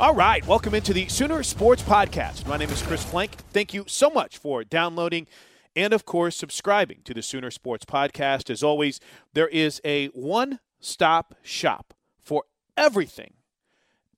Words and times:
All 0.00 0.12
right, 0.12 0.44
welcome 0.44 0.74
into 0.74 0.92
the 0.92 1.06
Sooner 1.06 1.44
Sports 1.44 1.80
Podcast. 1.80 2.48
My 2.48 2.56
name 2.56 2.68
is 2.68 2.82
Chris 2.82 3.04
Plank. 3.04 3.36
Thank 3.52 3.72
you 3.72 3.84
so 3.86 4.10
much 4.10 4.38
for 4.38 4.64
downloading 4.64 5.28
and, 5.76 5.92
of 5.92 6.04
course, 6.04 6.34
subscribing 6.34 7.02
to 7.04 7.14
the 7.14 7.22
Sooner 7.22 7.52
Sports 7.52 7.84
Podcast. 7.84 8.50
As 8.50 8.64
always, 8.64 8.98
there 9.34 9.46
is 9.46 9.80
a 9.84 10.08
one 10.08 10.58
stop 10.80 11.36
shop 11.44 11.94
for 12.20 12.42
everything, 12.76 13.34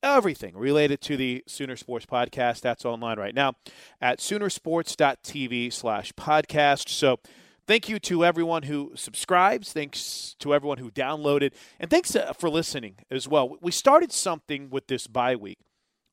everything 0.03 0.56
related 0.56 1.03
to 1.03 1.16
the 1.19 1.44
Sooner 1.47 1.76
Sports 1.76 2.06
Podcast. 2.06 2.62
That's 2.62 2.87
online 2.87 3.19
right 3.19 3.34
now 3.34 3.53
at 4.00 4.19
Soonersports.tv 4.20 5.75
slash 5.75 6.10
podcast. 6.14 6.88
So, 6.88 7.20
Thank 7.69 7.88
you 7.88 7.98
to 7.98 8.25
everyone 8.25 8.62
who 8.62 8.93
subscribes. 8.94 9.72
Thanks 9.72 10.37
to 10.38 10.54
everyone 10.54 10.78
who 10.78 10.88
downloaded. 10.88 11.53
And 11.81 11.91
thanks 11.91 12.14
uh, 12.14 12.32
for 12.32 12.48
listening 12.48 12.94
as 13.10 13.26
well. 13.26 13.56
We 13.60 13.72
started 13.72 14.12
something 14.12 14.70
with 14.70 14.87
this 14.87 15.08
bye 15.08 15.34
week 15.34 15.58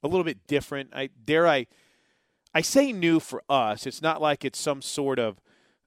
a 0.03 0.08
little 0.08 0.24
bit 0.24 0.46
different. 0.47 0.91
I 0.94 1.09
dare 1.25 1.47
I 1.47 1.68
I 2.53 2.62
say 2.62 2.91
new 2.91 3.19
for 3.19 3.41
us. 3.50 3.88
It's 3.88 4.02
not 4.02 4.22
like 4.22 4.46
it's 4.46 4.59
some 4.59 4.81
sort 4.81 5.18
of 5.18 5.40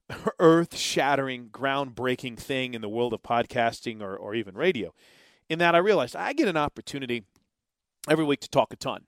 earth-shattering, 0.39 1.49
groundbreaking 1.49 2.37
thing 2.37 2.73
in 2.73 2.81
the 2.81 2.89
world 2.89 3.13
of 3.13 3.23
podcasting 3.23 4.01
or, 4.01 4.15
or 4.15 4.35
even 4.35 4.55
radio. 4.55 4.93
In 5.49 5.59
that 5.59 5.75
I 5.75 5.77
realized 5.77 6.15
I 6.15 6.33
get 6.33 6.47
an 6.47 6.57
opportunity 6.57 7.23
every 8.09 8.25
week 8.25 8.41
to 8.41 8.49
talk 8.49 8.73
a 8.73 8.75
ton 8.75 9.05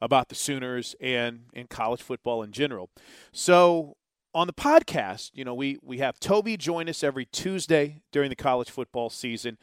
about 0.00 0.28
the 0.28 0.34
Sooners 0.34 0.94
and, 1.00 1.46
and 1.52 1.68
college 1.68 2.02
football 2.02 2.42
in 2.42 2.52
general. 2.52 2.90
So 3.32 3.96
on 4.34 4.46
the 4.46 4.52
podcast, 4.52 5.30
you 5.34 5.44
know, 5.44 5.54
we, 5.54 5.78
we 5.82 5.98
have 5.98 6.20
Toby 6.20 6.56
join 6.56 6.88
us 6.88 7.02
every 7.02 7.26
Tuesday 7.26 8.02
during 8.12 8.30
the 8.30 8.36
college 8.36 8.70
football 8.70 9.10
season. 9.10 9.58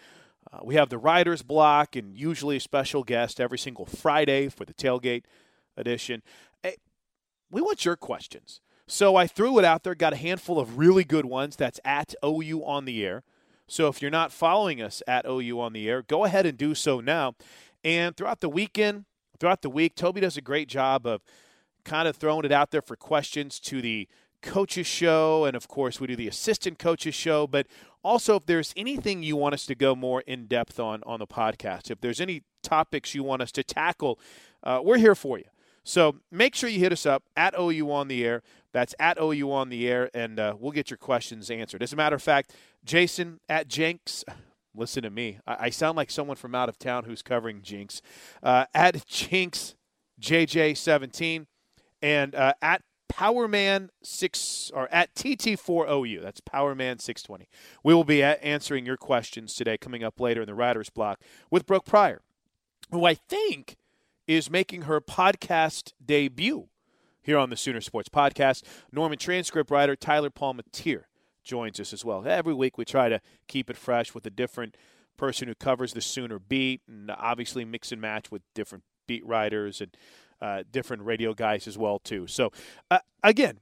Uh, 0.56 0.60
we 0.64 0.76
have 0.76 0.90
the 0.90 0.98
writer's 0.98 1.42
block 1.42 1.96
and 1.96 2.18
usually 2.18 2.58
a 2.58 2.60
special 2.60 3.04
guest 3.04 3.40
every 3.40 3.58
single 3.58 3.86
Friday 3.86 4.48
for 4.48 4.66
the 4.66 4.74
tailgate 4.74 5.24
edition. 5.76 6.22
Hey, 6.64 6.78
we 7.50 7.62
want 7.62 7.86
your 7.86 7.96
questions. 7.96 8.62
So 8.88 9.16
I 9.16 9.28
threw 9.28 9.58
it 9.58 9.66
out 9.66 9.84
there, 9.84 9.96
got 9.96 10.14
a 10.14 10.18
handful 10.18 10.60
of 10.60 10.78
really 10.78 11.04
good 11.04 11.26
ones. 11.26 11.56
That's 11.56 11.80
at 11.84 12.14
OU 12.24 12.64
on 12.64 12.86
the 12.86 13.04
air. 13.04 13.24
So 13.68 13.88
if 13.88 14.02
you're 14.02 14.12
not 14.12 14.32
following 14.32 14.82
us 14.82 15.02
at 15.08 15.26
OU 15.26 15.60
on 15.60 15.74
the 15.74 15.90
air, 15.90 16.04
go 16.04 16.24
ahead 16.24 16.46
and 16.46 16.58
do 16.58 16.76
so 16.76 17.00
now. 17.00 17.34
And 17.84 18.16
throughout 18.16 18.42
the 18.42 18.50
weekend, 18.50 19.06
throughout 19.40 19.64
the 19.64 19.70
week, 19.70 19.96
Toby 19.96 20.22
does 20.22 20.38
a 20.38 20.42
great 20.42 20.70
job 20.70 21.08
of 21.08 21.24
kind 21.84 22.08
of 22.08 22.16
throwing 22.16 22.46
it 22.46 22.52
out 22.52 22.70
there 22.70 22.82
for 22.82 22.96
questions 22.96 23.60
to 23.62 23.82
the 23.82 24.08
coaches 24.46 24.86
show 24.86 25.46
and 25.46 25.56
of 25.56 25.68
course 25.68 26.00
we 26.00 26.06
do 26.06 26.16
the 26.16 26.28
assistant 26.28 26.78
coaches 26.78 27.16
show 27.16 27.48
but 27.48 27.66
also 28.06 28.36
if 28.36 28.46
there's 28.46 28.74
anything 28.78 29.24
you 29.24 29.36
want 29.36 29.54
us 29.54 29.66
to 29.66 29.76
go 29.76 29.96
more 29.96 30.22
in 30.22 30.46
depth 30.46 30.80
on 30.80 31.02
on 31.06 31.20
the 31.20 31.28
podcast 31.28 31.90
if 31.90 32.00
there's 32.00 32.22
any 32.22 32.44
topics 32.62 33.14
you 33.16 33.24
want 33.24 33.42
us 33.42 33.52
to 33.52 33.64
tackle 33.64 34.20
uh, 34.64 34.80
we're 34.84 34.98
here 34.98 35.16
for 35.16 35.38
you. 35.38 35.46
So 35.84 36.18
make 36.32 36.56
sure 36.56 36.68
you 36.70 36.80
hit 36.80 36.92
us 36.92 37.06
up 37.06 37.24
at 37.38 37.54
ou 37.58 37.92
on 37.92 38.08
the 38.08 38.26
air. 38.26 38.42
That's 38.72 38.96
at 39.00 39.20
ou 39.20 39.52
on 39.52 39.70
the 39.70 39.88
air 39.88 40.10
and 40.14 40.40
uh, 40.40 40.56
we'll 40.58 40.72
get 40.72 40.90
your 40.90 40.98
questions 40.98 41.52
answered. 41.52 41.84
As 41.84 41.94
a 41.94 41.96
matter 41.96 42.16
of 42.16 42.24
fact 42.24 42.54
jason 42.84 43.40
at 43.50 43.68
jenks 43.68 44.24
listen 44.76 45.04
to 45.04 45.10
me. 45.10 45.40
I, 45.48 45.58
I 45.66 45.70
sound 45.70 45.98
like 45.98 46.12
someone 46.12 46.38
from 46.38 46.54
out 46.56 46.70
of 46.70 46.78
town 46.78 47.06
who's 47.06 47.22
covering 47.22 47.62
jinx 47.62 48.02
uh, 48.44 48.66
at 48.74 49.06
jinx 49.06 49.76
jj17 50.20 51.46
and 52.02 52.36
uh, 52.36 52.54
at 52.62 52.82
Powerman 53.16 53.90
six 54.04 54.72
or 54.74 54.92
at 54.92 55.16
TT4OU. 55.16 56.22
That's 56.22 56.42
Powerman 56.42 57.00
620. 57.00 57.48
We 57.84 57.94
will 57.94 58.04
be 58.04 58.22
answering 58.22 58.86
your 58.86 58.98
questions 58.98 59.56
today, 59.56 59.78
coming 59.78 60.04
up 60.04 60.20
later 60.20 60.42
in 60.42 60.48
the 60.48 60.54
Writers 60.54 60.90
Block 60.90 61.22
with 61.50 61.66
Brooke 61.66 61.86
Pryor, 61.86 62.22
who 62.92 63.06
I 63.06 63.14
think 63.14 63.78
is 64.28 64.50
making 64.50 64.84
her 64.84 65.00
podcast 65.00 65.94
debut 66.04 66.68
here 67.22 67.38
on 67.38 67.50
the 67.50 67.56
Sooner 67.56 67.80
Sports 67.80 68.10
Podcast. 68.10 68.64
Norman 68.92 69.18
transcript 69.18 69.72
writer 69.72 69.96
Tyler 69.96 70.30
Palmateer 70.30 71.04
joins 71.44 71.80
us 71.80 71.94
as 71.94 72.04
well. 72.04 72.28
Every 72.28 72.54
week 72.54 72.78
we 72.78 72.84
try 72.84 73.08
to 73.08 73.22
keep 73.48 73.70
it 73.70 73.78
fresh 73.78 74.14
with 74.14 74.26
a 74.26 74.32
different 74.32 74.76
person 75.16 75.48
who 75.48 75.56
covers 75.56 75.94
the 75.94 76.02
Sooner 76.02 76.40
beat, 76.40 76.82
and 76.88 77.10
obviously 77.12 77.64
mix 77.64 77.94
and 77.94 78.02
match 78.02 78.30
with 78.30 78.42
different 78.54 78.84
beat 79.08 79.26
writers 79.26 79.80
and 79.80 79.96
uh, 80.42 80.64
different 80.72 81.04
radio 81.04 81.34
guys 81.34 81.68
as 81.68 81.78
well 81.78 82.00
too. 82.00 82.28
So 82.28 82.52
uh, 82.92 83.00
again, 83.24 83.60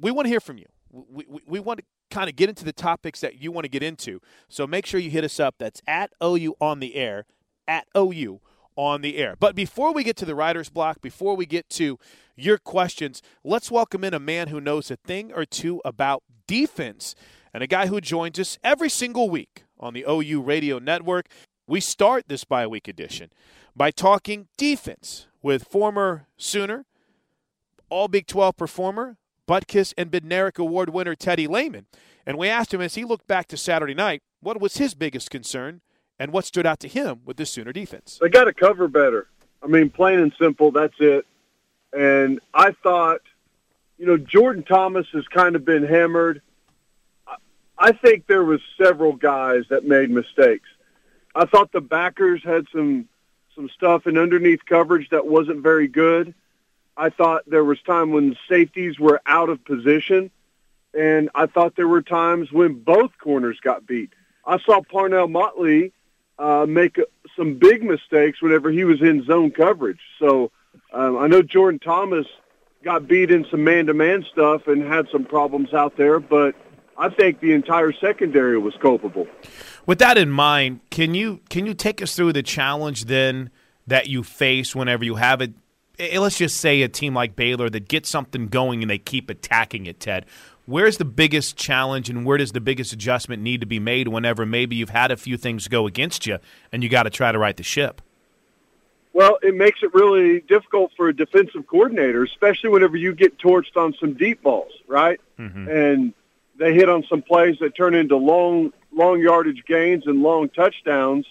we 0.00 0.10
want 0.10 0.26
to 0.26 0.30
hear 0.30 0.40
from 0.40 0.58
you. 0.58 0.66
We, 0.90 1.24
we, 1.28 1.40
we 1.46 1.60
want 1.60 1.80
to 1.80 1.84
kind 2.10 2.28
of 2.28 2.36
get 2.36 2.48
into 2.48 2.64
the 2.64 2.72
topics 2.72 3.20
that 3.20 3.40
you 3.40 3.50
want 3.50 3.64
to 3.64 3.70
get 3.70 3.82
into. 3.82 4.20
So 4.48 4.66
make 4.66 4.86
sure 4.86 5.00
you 5.00 5.10
hit 5.10 5.24
us 5.24 5.40
up. 5.40 5.56
That's 5.58 5.80
at 5.86 6.12
OU 6.22 6.54
on 6.60 6.80
the 6.80 6.94
air, 6.94 7.24
at 7.66 7.86
OU 7.96 8.40
on 8.76 9.00
the 9.00 9.16
air. 9.16 9.36
But 9.38 9.54
before 9.54 9.92
we 9.92 10.04
get 10.04 10.16
to 10.16 10.24
the 10.24 10.34
writer's 10.34 10.68
block, 10.68 11.00
before 11.00 11.34
we 11.34 11.46
get 11.46 11.68
to 11.70 11.98
your 12.36 12.58
questions, 12.58 13.22
let's 13.44 13.70
welcome 13.70 14.04
in 14.04 14.14
a 14.14 14.18
man 14.18 14.48
who 14.48 14.60
knows 14.60 14.90
a 14.90 14.96
thing 14.96 15.32
or 15.32 15.44
two 15.44 15.80
about 15.84 16.22
defense 16.46 17.14
and 17.54 17.62
a 17.62 17.66
guy 17.66 17.86
who 17.86 18.00
joins 18.00 18.38
us 18.38 18.58
every 18.62 18.88
single 18.88 19.28
week 19.28 19.64
on 19.78 19.94
the 19.94 20.04
OU 20.08 20.42
Radio 20.42 20.78
Network. 20.78 21.26
We 21.66 21.80
start 21.80 22.28
this 22.28 22.44
bye 22.44 22.66
week 22.66 22.88
edition 22.88 23.30
by 23.74 23.90
talking 23.90 24.48
defense 24.56 25.26
with 25.42 25.64
former 25.64 26.26
Sooner, 26.36 26.84
All 27.88 28.08
Big 28.08 28.26
12 28.26 28.56
performer, 28.56 29.16
Butkus 29.48 29.92
and 29.98 30.10
Bednarik 30.10 30.58
Award 30.58 30.90
winner 30.90 31.14
Teddy 31.14 31.46
Lehman. 31.46 31.86
And 32.24 32.38
we 32.38 32.48
asked 32.48 32.72
him 32.72 32.80
as 32.80 32.94
he 32.94 33.04
looked 33.04 33.26
back 33.26 33.48
to 33.48 33.56
Saturday 33.56 33.94
night, 33.94 34.22
what 34.40 34.60
was 34.60 34.76
his 34.76 34.94
biggest 34.94 35.30
concern 35.30 35.80
and 36.18 36.32
what 36.32 36.44
stood 36.44 36.66
out 36.66 36.80
to 36.80 36.88
him 36.88 37.20
with 37.24 37.36
the 37.36 37.46
Sooner 37.46 37.72
defense? 37.72 38.18
They 38.20 38.28
got 38.28 38.44
to 38.44 38.52
cover 38.52 38.88
better. 38.88 39.26
I 39.62 39.66
mean, 39.66 39.90
plain 39.90 40.18
and 40.18 40.32
simple, 40.38 40.70
that's 40.70 40.94
it. 40.98 41.26
And 41.92 42.40
I 42.54 42.72
thought, 42.82 43.20
you 43.98 44.06
know, 44.06 44.16
Jordan 44.16 44.62
Thomas 44.62 45.06
has 45.12 45.26
kind 45.28 45.56
of 45.56 45.64
been 45.64 45.84
hammered. 45.84 46.42
I 47.78 47.92
think 47.92 48.26
there 48.26 48.44
was 48.44 48.60
several 48.80 49.12
guys 49.12 49.64
that 49.70 49.84
made 49.84 50.10
mistakes. 50.10 50.68
I 51.34 51.46
thought 51.46 51.72
the 51.72 51.80
backers 51.80 52.42
had 52.44 52.66
some 52.72 53.08
some 53.54 53.68
stuff 53.68 54.06
in 54.06 54.18
underneath 54.18 54.64
coverage 54.64 55.08
that 55.10 55.26
wasn't 55.26 55.62
very 55.62 55.88
good. 55.88 56.34
I 56.96 57.10
thought 57.10 57.42
there 57.46 57.64
was 57.64 57.80
time 57.82 58.10
when 58.10 58.36
safeties 58.48 58.98
were 58.98 59.20
out 59.26 59.48
of 59.48 59.64
position, 59.64 60.30
and 60.92 61.30
I 61.34 61.46
thought 61.46 61.76
there 61.76 61.88
were 61.88 62.02
times 62.02 62.52
when 62.52 62.82
both 62.82 63.12
corners 63.18 63.58
got 63.62 63.86
beat. 63.86 64.10
I 64.46 64.58
saw 64.58 64.82
Parnell 64.82 65.28
Motley 65.28 65.92
uh, 66.38 66.66
make 66.68 66.98
some 67.36 67.54
big 67.54 67.82
mistakes 67.82 68.42
whenever 68.42 68.70
he 68.70 68.84
was 68.84 69.00
in 69.00 69.24
zone 69.24 69.50
coverage. 69.50 70.00
So 70.18 70.50
um, 70.92 71.16
I 71.16 71.26
know 71.28 71.42
Jordan 71.42 71.78
Thomas 71.78 72.26
got 72.82 73.06
beat 73.06 73.30
in 73.30 73.46
some 73.50 73.64
man-to-man 73.64 74.24
stuff 74.32 74.66
and 74.66 74.82
had 74.82 75.08
some 75.10 75.24
problems 75.24 75.72
out 75.72 75.96
there, 75.96 76.18
but 76.20 76.54
I 76.98 77.08
think 77.08 77.40
the 77.40 77.52
entire 77.52 77.92
secondary 77.92 78.58
was 78.58 78.74
culpable. 78.80 79.26
With 79.84 79.98
that 79.98 80.16
in 80.16 80.30
mind, 80.30 80.80
can 80.90 81.14
you 81.14 81.40
can 81.48 81.66
you 81.66 81.74
take 81.74 82.00
us 82.00 82.14
through 82.14 82.32
the 82.32 82.42
challenge 82.42 83.06
then 83.06 83.50
that 83.86 84.08
you 84.08 84.22
face 84.22 84.76
whenever 84.76 85.04
you 85.04 85.16
have 85.16 85.40
it? 85.40 85.52
Let's 85.98 86.38
just 86.38 86.56
say 86.56 86.82
a 86.82 86.88
team 86.88 87.14
like 87.14 87.36
Baylor 87.36 87.68
that 87.70 87.88
gets 87.88 88.08
something 88.08 88.46
going 88.46 88.82
and 88.82 88.90
they 88.90 88.98
keep 88.98 89.28
attacking 89.28 89.86
it, 89.86 90.00
Ted. 90.00 90.26
Where's 90.64 90.96
the 90.96 91.04
biggest 91.04 91.56
challenge 91.56 92.08
and 92.08 92.24
where 92.24 92.38
does 92.38 92.52
the 92.52 92.60
biggest 92.60 92.92
adjustment 92.92 93.42
need 93.42 93.60
to 93.60 93.66
be 93.66 93.80
made 93.80 94.08
whenever 94.08 94.46
maybe 94.46 94.76
you've 94.76 94.90
had 94.90 95.10
a 95.10 95.16
few 95.16 95.36
things 95.36 95.66
go 95.68 95.86
against 95.86 96.26
you 96.26 96.38
and 96.70 96.82
you 96.82 96.88
got 96.88 97.02
to 97.02 97.10
try 97.10 97.32
to 97.32 97.38
right 97.38 97.56
the 97.56 97.62
ship? 97.64 98.00
Well, 99.12 99.38
it 99.42 99.54
makes 99.54 99.80
it 99.82 99.92
really 99.92 100.40
difficult 100.40 100.92
for 100.96 101.08
a 101.08 101.14
defensive 101.14 101.66
coordinator, 101.66 102.22
especially 102.22 102.70
whenever 102.70 102.96
you 102.96 103.14
get 103.14 103.38
torched 103.38 103.76
on 103.76 103.94
some 104.00 104.14
deep 104.14 104.42
balls, 104.42 104.72
right? 104.86 105.20
Mm-hmm. 105.38 105.68
And 105.68 106.14
they 106.58 106.72
hit 106.72 106.88
on 106.88 107.04
some 107.08 107.20
plays 107.20 107.58
that 107.60 107.76
turn 107.76 107.94
into 107.94 108.16
long, 108.16 108.72
long 108.94 109.20
yardage 109.20 109.64
gains 109.66 110.06
and 110.06 110.22
long 110.22 110.48
touchdowns. 110.48 111.26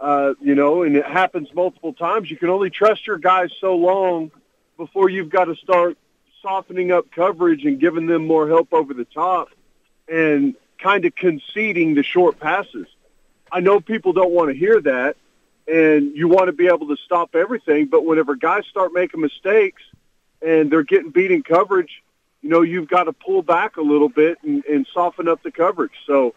Uh, 0.00 0.34
you 0.40 0.54
know, 0.54 0.82
and 0.82 0.96
it 0.96 1.06
happens 1.06 1.48
multiple 1.54 1.92
times. 1.92 2.30
You 2.30 2.36
can 2.36 2.50
only 2.50 2.68
trust 2.68 3.06
your 3.06 3.16
guys 3.16 3.50
so 3.60 3.76
long 3.76 4.32
before 4.76 5.08
you've 5.08 5.30
got 5.30 5.44
to 5.44 5.54
start 5.56 5.96
softening 6.42 6.92
up 6.92 7.10
coverage 7.10 7.64
and 7.64 7.80
giving 7.80 8.06
them 8.06 8.26
more 8.26 8.48
help 8.48 8.72
over 8.72 8.92
the 8.92 9.04
top 9.06 9.48
and 10.08 10.54
kind 10.78 11.04
of 11.04 11.14
conceding 11.14 11.94
the 11.94 12.02
short 12.02 12.38
passes. 12.38 12.86
I 13.50 13.60
know 13.60 13.80
people 13.80 14.12
don't 14.12 14.32
want 14.32 14.50
to 14.50 14.58
hear 14.58 14.80
that, 14.80 15.16
and 15.66 16.14
you 16.14 16.28
want 16.28 16.46
to 16.46 16.52
be 16.52 16.66
able 16.66 16.88
to 16.88 16.96
stop 16.96 17.34
everything, 17.34 17.86
but 17.86 18.04
whenever 18.04 18.34
guys 18.34 18.66
start 18.66 18.92
making 18.92 19.20
mistakes 19.20 19.82
and 20.42 20.70
they're 20.70 20.82
getting 20.82 21.10
beat 21.10 21.30
in 21.30 21.42
coverage, 21.42 22.02
you 22.42 22.50
know, 22.50 22.60
you've 22.60 22.88
got 22.88 23.04
to 23.04 23.12
pull 23.12 23.42
back 23.42 23.78
a 23.78 23.80
little 23.80 24.10
bit 24.10 24.38
and, 24.42 24.64
and 24.66 24.86
soften 24.92 25.28
up 25.28 25.42
the 25.42 25.50
coverage. 25.50 25.94
So 26.06 26.34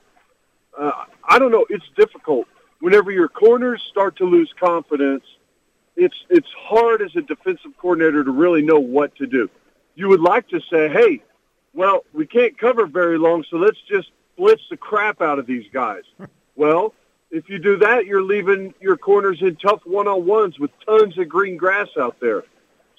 uh, 0.77 1.05
I 1.23 1.39
don't 1.39 1.51
know. 1.51 1.65
It's 1.69 1.85
difficult. 1.95 2.47
Whenever 2.79 3.11
your 3.11 3.27
corners 3.27 3.81
start 3.89 4.17
to 4.17 4.25
lose 4.25 4.53
confidence, 4.59 5.23
it's 5.95 6.15
it's 6.29 6.49
hard 6.57 7.01
as 7.01 7.15
a 7.15 7.21
defensive 7.21 7.71
coordinator 7.77 8.23
to 8.23 8.31
really 8.31 8.61
know 8.61 8.79
what 8.79 9.15
to 9.15 9.25
do 9.25 9.49
you 9.97 10.07
would 10.07 10.21
like 10.21 10.47
to 10.49 10.61
say, 10.71 10.87
hey, 10.87 11.23
well, 11.73 12.05
we 12.13 12.27
can't 12.27 12.57
cover 12.57 12.85
very 12.85 13.17
long, 13.17 13.43
so 13.49 13.57
let's 13.57 13.81
just 13.89 14.11
blitz 14.37 14.61
the 14.69 14.77
crap 14.77 15.21
out 15.21 15.39
of 15.39 15.47
these 15.47 15.65
guys. 15.73 16.03
well, 16.55 16.93
if 17.31 17.49
you 17.49 17.57
do 17.57 17.77
that, 17.77 18.05
you're 18.05 18.21
leaving 18.21 18.75
your 18.79 18.95
corners 18.95 19.41
in 19.41 19.55
tough 19.55 19.81
one-on-ones 19.85 20.59
with 20.59 20.69
tons 20.85 21.17
of 21.17 21.27
green 21.27 21.57
grass 21.57 21.87
out 21.99 22.19
there. 22.21 22.43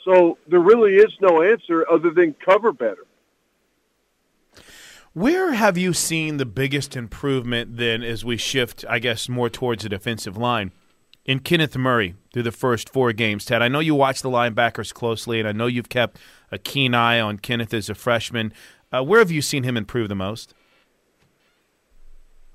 So 0.04 0.38
there 0.48 0.60
really 0.60 0.96
is 0.96 1.16
no 1.20 1.40
answer 1.40 1.88
other 1.88 2.10
than 2.10 2.34
cover 2.34 2.72
better. 2.72 3.06
Where 5.18 5.54
have 5.54 5.76
you 5.76 5.94
seen 5.94 6.36
the 6.36 6.46
biggest 6.46 6.94
improvement 6.94 7.76
then 7.76 8.04
as 8.04 8.24
we 8.24 8.36
shift, 8.36 8.84
I 8.88 9.00
guess, 9.00 9.28
more 9.28 9.50
towards 9.50 9.82
the 9.82 9.88
defensive 9.88 10.36
line? 10.36 10.70
In 11.24 11.40
Kenneth 11.40 11.76
Murray 11.76 12.14
through 12.32 12.44
the 12.44 12.52
first 12.52 12.88
four 12.88 13.12
games, 13.12 13.44
Ted. 13.44 13.60
I 13.60 13.66
know 13.66 13.80
you 13.80 13.96
watch 13.96 14.22
the 14.22 14.30
linebackers 14.30 14.94
closely, 14.94 15.40
and 15.40 15.48
I 15.48 15.50
know 15.50 15.66
you've 15.66 15.88
kept 15.88 16.20
a 16.52 16.56
keen 16.58 16.94
eye 16.94 17.18
on 17.18 17.38
Kenneth 17.38 17.74
as 17.74 17.90
a 17.90 17.96
freshman. 17.96 18.52
Uh, 18.92 19.02
where 19.02 19.18
have 19.18 19.32
you 19.32 19.42
seen 19.42 19.64
him 19.64 19.76
improve 19.76 20.08
the 20.08 20.14
most? 20.14 20.54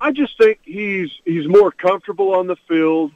I 0.00 0.10
just 0.12 0.38
think 0.38 0.58
he's 0.62 1.10
he's 1.26 1.46
more 1.46 1.70
comfortable 1.70 2.34
on 2.34 2.46
the 2.46 2.56
field. 2.66 3.12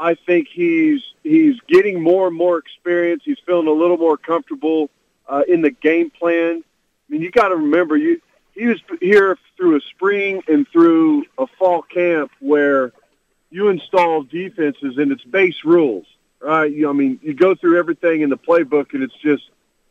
I 0.00 0.16
think 0.16 0.48
he's 0.52 1.00
he's 1.22 1.60
getting 1.68 2.02
more 2.02 2.26
and 2.26 2.36
more 2.36 2.58
experience. 2.58 3.22
He's 3.24 3.38
feeling 3.46 3.68
a 3.68 3.72
little 3.72 3.98
more 3.98 4.16
comfortable 4.16 4.90
uh, 5.28 5.42
in 5.46 5.62
the 5.62 5.70
game 5.70 6.10
plan. 6.10 6.64
I 6.64 7.12
mean, 7.12 7.22
you 7.22 7.30
got 7.30 7.50
to 7.50 7.56
remember, 7.56 7.96
you 7.96 8.20
he 8.54 8.66
was 8.66 8.80
here 9.00 9.38
through 9.56 9.76
a 9.76 9.80
spring 9.80 10.42
and 10.48 10.66
through 10.68 11.24
a 11.38 11.46
fall 11.58 11.82
camp 11.82 12.30
where 12.40 12.92
you 13.50 13.68
install 13.68 14.22
defenses 14.22 14.96
and 14.96 15.12
it's 15.12 15.24
base 15.24 15.64
rules, 15.64 16.06
right? 16.40 16.70
You, 16.72 16.88
I 16.88 16.92
mean, 16.92 17.18
you 17.22 17.34
go 17.34 17.54
through 17.54 17.78
everything 17.78 18.22
in 18.22 18.30
the 18.30 18.38
playbook 18.38 18.94
and 18.94 19.02
it's 19.02 19.16
just 19.16 19.44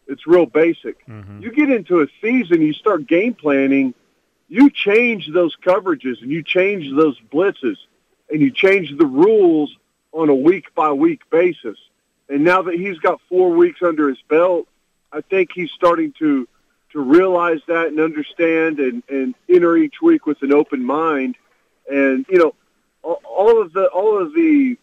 it's 0.07 0.27
real 0.27 0.45
basic. 0.45 1.05
Mm-hmm. 1.07 1.41
You 1.41 1.51
get 1.51 1.69
into 1.69 2.01
a 2.01 2.07
season, 2.21 2.61
you 2.61 2.73
start 2.73 3.07
game 3.07 3.33
planning, 3.33 3.93
you 4.49 4.69
change 4.69 5.29
those 5.33 5.55
coverages 5.55 6.21
and 6.21 6.29
you 6.29 6.43
change 6.43 6.93
those 6.95 7.19
blitzes 7.31 7.77
and 8.29 8.41
you 8.41 8.51
change 8.51 8.95
the 8.97 9.05
rules 9.05 9.75
on 10.11 10.29
a 10.29 10.35
week 10.35 10.73
by 10.75 10.91
week 10.91 11.21
basis. 11.29 11.77
And 12.29 12.43
now 12.43 12.61
that 12.63 12.75
he's 12.75 12.99
got 12.99 13.19
four 13.29 13.51
weeks 13.51 13.81
under 13.81 14.09
his 14.09 14.21
belt, 14.29 14.67
I 15.11 15.21
think 15.21 15.51
he's 15.53 15.71
starting 15.71 16.13
to 16.19 16.47
to 16.93 16.99
realize 16.99 17.59
that 17.67 17.87
and 17.87 17.99
understand 17.99 18.79
and, 18.79 19.03
and 19.09 19.35
enter 19.49 19.75
each 19.75 20.01
week 20.01 20.25
with 20.25 20.41
an 20.41 20.53
open 20.53 20.83
mind. 20.85 21.35
And 21.91 22.25
you 22.29 22.37
know, 22.37 22.55
all 23.03 23.61
of 23.61 23.73
the 23.73 23.87
all 23.87 24.21
of 24.21 24.33
the 24.33 24.77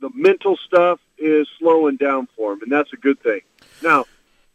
the 0.00 0.10
mental 0.14 0.56
stuff 0.56 1.00
is 1.16 1.46
slowing 1.58 1.96
down 1.96 2.28
for 2.36 2.54
him, 2.54 2.62
and 2.62 2.72
that's 2.72 2.92
a 2.92 2.96
good 2.96 3.22
thing. 3.22 3.40
Now, 3.82 4.06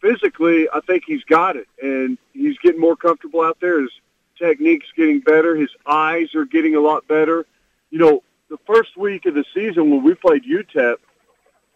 physically, 0.01 0.67
I 0.71 0.81
think 0.81 1.03
he's 1.07 1.23
got 1.23 1.55
it, 1.55 1.67
and 1.81 2.17
he's 2.33 2.57
getting 2.57 2.81
more 2.81 2.95
comfortable 2.95 3.41
out 3.41 3.57
there. 3.61 3.81
His 3.81 3.91
technique's 4.37 4.87
getting 4.95 5.21
better. 5.21 5.55
His 5.55 5.69
eyes 5.85 6.35
are 6.35 6.45
getting 6.45 6.75
a 6.75 6.79
lot 6.81 7.07
better. 7.07 7.45
You 7.89 7.99
know, 7.99 8.23
the 8.49 8.57
first 8.67 8.97
week 8.97 9.25
of 9.25 9.33
the 9.35 9.45
season 9.53 9.89
when 9.89 10.03
we 10.03 10.13
played 10.13 10.43
UTEP, 10.43 10.97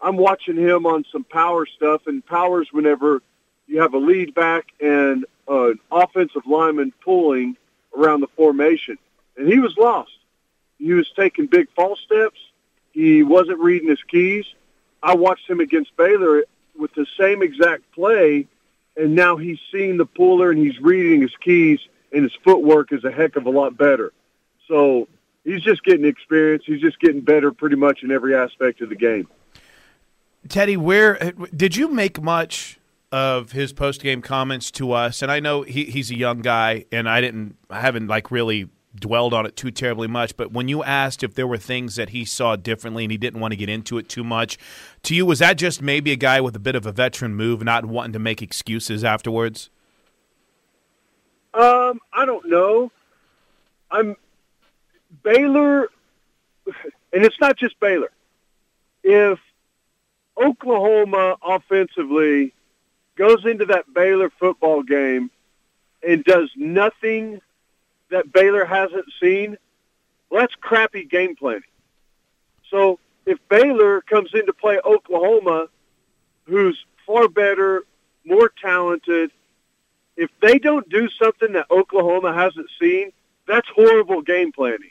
I'm 0.00 0.16
watching 0.16 0.56
him 0.56 0.86
on 0.86 1.04
some 1.10 1.24
power 1.24 1.66
stuff, 1.66 2.06
and 2.06 2.24
powers 2.24 2.68
whenever 2.70 3.22
you 3.66 3.80
have 3.80 3.94
a 3.94 3.98
lead 3.98 4.34
back 4.34 4.72
and 4.80 5.24
an 5.48 5.78
offensive 5.90 6.46
lineman 6.46 6.92
pulling 7.02 7.56
around 7.96 8.20
the 8.20 8.28
formation, 8.28 8.98
and 9.36 9.48
he 9.48 9.58
was 9.58 9.76
lost. 9.76 10.12
He 10.78 10.92
was 10.92 11.10
taking 11.16 11.46
big 11.46 11.68
false 11.74 12.00
steps. 12.00 12.38
He 12.92 13.22
wasn't 13.22 13.58
reading 13.60 13.88
his 13.88 14.02
keys. 14.02 14.44
I 15.02 15.14
watched 15.14 15.48
him 15.48 15.60
against 15.60 15.96
Baylor 15.96 16.44
with 16.78 16.92
the 16.94 17.06
same 17.18 17.42
exact 17.42 17.90
play, 17.92 18.46
and 18.96 19.14
now 19.14 19.36
he's 19.36 19.58
seeing 19.70 19.96
the 19.96 20.06
puller 20.06 20.50
and 20.50 20.58
he's 20.58 20.80
reading 20.80 21.20
his 21.20 21.34
keys, 21.40 21.80
and 22.12 22.22
his 22.22 22.34
footwork 22.42 22.92
is 22.92 23.04
a 23.04 23.10
heck 23.10 23.36
of 23.36 23.46
a 23.46 23.50
lot 23.50 23.76
better. 23.76 24.12
So 24.68 25.08
he's 25.44 25.62
just 25.62 25.84
getting 25.84 26.06
experience. 26.06 26.64
He's 26.66 26.80
just 26.80 26.98
getting 27.00 27.20
better 27.20 27.52
pretty 27.52 27.76
much 27.76 28.02
in 28.02 28.10
every 28.10 28.34
aspect 28.34 28.80
of 28.80 28.88
the 28.88 28.96
game. 28.96 29.28
Teddy, 30.48 30.76
where 30.76 31.32
did 31.56 31.76
you 31.76 31.88
make 31.88 32.20
much 32.20 32.78
of 33.14 33.52
his 33.52 33.72
post 33.72 34.02
game 34.02 34.20
comments 34.20 34.72
to 34.72 34.90
us? 34.90 35.22
And 35.22 35.30
I 35.30 35.38
know 35.38 35.62
he, 35.62 35.84
he's 35.84 36.10
a 36.10 36.16
young 36.16 36.40
guy, 36.40 36.84
and 36.90 37.08
I 37.08 37.20
didn't, 37.20 37.56
I 37.70 37.78
haven't 37.78 38.08
like 38.08 38.32
really 38.32 38.68
dwelled 38.96 39.32
on 39.32 39.46
it 39.46 39.54
too 39.54 39.70
terribly 39.70 40.08
much, 40.08 40.36
but 40.36 40.50
when 40.50 40.66
you 40.66 40.82
asked 40.82 41.22
if 41.22 41.34
there 41.34 41.46
were 41.46 41.56
things 41.56 41.94
that 41.94 42.08
he 42.08 42.24
saw 42.24 42.56
differently 42.56 43.04
and 43.04 43.12
he 43.12 43.16
didn't 43.18 43.40
want 43.40 43.52
to 43.52 43.56
get 43.56 43.68
into 43.68 43.98
it 43.98 44.08
too 44.08 44.24
much, 44.24 44.58
to 45.04 45.14
you, 45.14 45.24
was 45.24 45.38
that 45.38 45.56
just 45.56 45.80
maybe 45.80 46.10
a 46.10 46.16
guy 46.16 46.40
with 46.40 46.56
a 46.56 46.58
bit 46.58 46.74
of 46.74 46.86
a 46.86 46.92
veteran 46.92 47.36
move, 47.36 47.62
not 47.62 47.86
wanting 47.86 48.12
to 48.14 48.18
make 48.18 48.42
excuses 48.42 49.04
afterwards? 49.04 49.70
Um, 51.54 52.00
I 52.12 52.24
don't 52.26 52.48
know. 52.48 52.90
I'm 53.92 54.16
Baylor, 55.22 55.88
and 57.12 57.24
it's 57.24 57.40
not 57.40 57.56
just 57.56 57.78
Baylor. 57.78 58.10
If 59.04 59.38
Oklahoma 60.36 61.36
offensively 61.44 62.52
goes 63.16 63.44
into 63.44 63.66
that 63.66 63.92
Baylor 63.92 64.30
football 64.30 64.82
game 64.82 65.30
and 66.06 66.24
does 66.24 66.50
nothing 66.56 67.40
that 68.10 68.32
Baylor 68.32 68.64
hasn't 68.64 69.06
seen, 69.20 69.56
well, 70.30 70.42
that's 70.42 70.54
crappy 70.56 71.04
game 71.04 71.36
planning. 71.36 71.62
So 72.70 72.98
if 73.26 73.38
Baylor 73.48 74.00
comes 74.02 74.30
in 74.34 74.46
to 74.46 74.52
play 74.52 74.78
Oklahoma, 74.84 75.68
who's 76.44 76.84
far 77.06 77.28
better, 77.28 77.84
more 78.24 78.50
talented, 78.60 79.30
if 80.16 80.30
they 80.40 80.58
don't 80.58 80.88
do 80.88 81.08
something 81.10 81.52
that 81.52 81.70
Oklahoma 81.70 82.32
hasn't 82.32 82.68
seen, 82.80 83.12
that's 83.46 83.68
horrible 83.74 84.22
game 84.22 84.52
planning. 84.52 84.90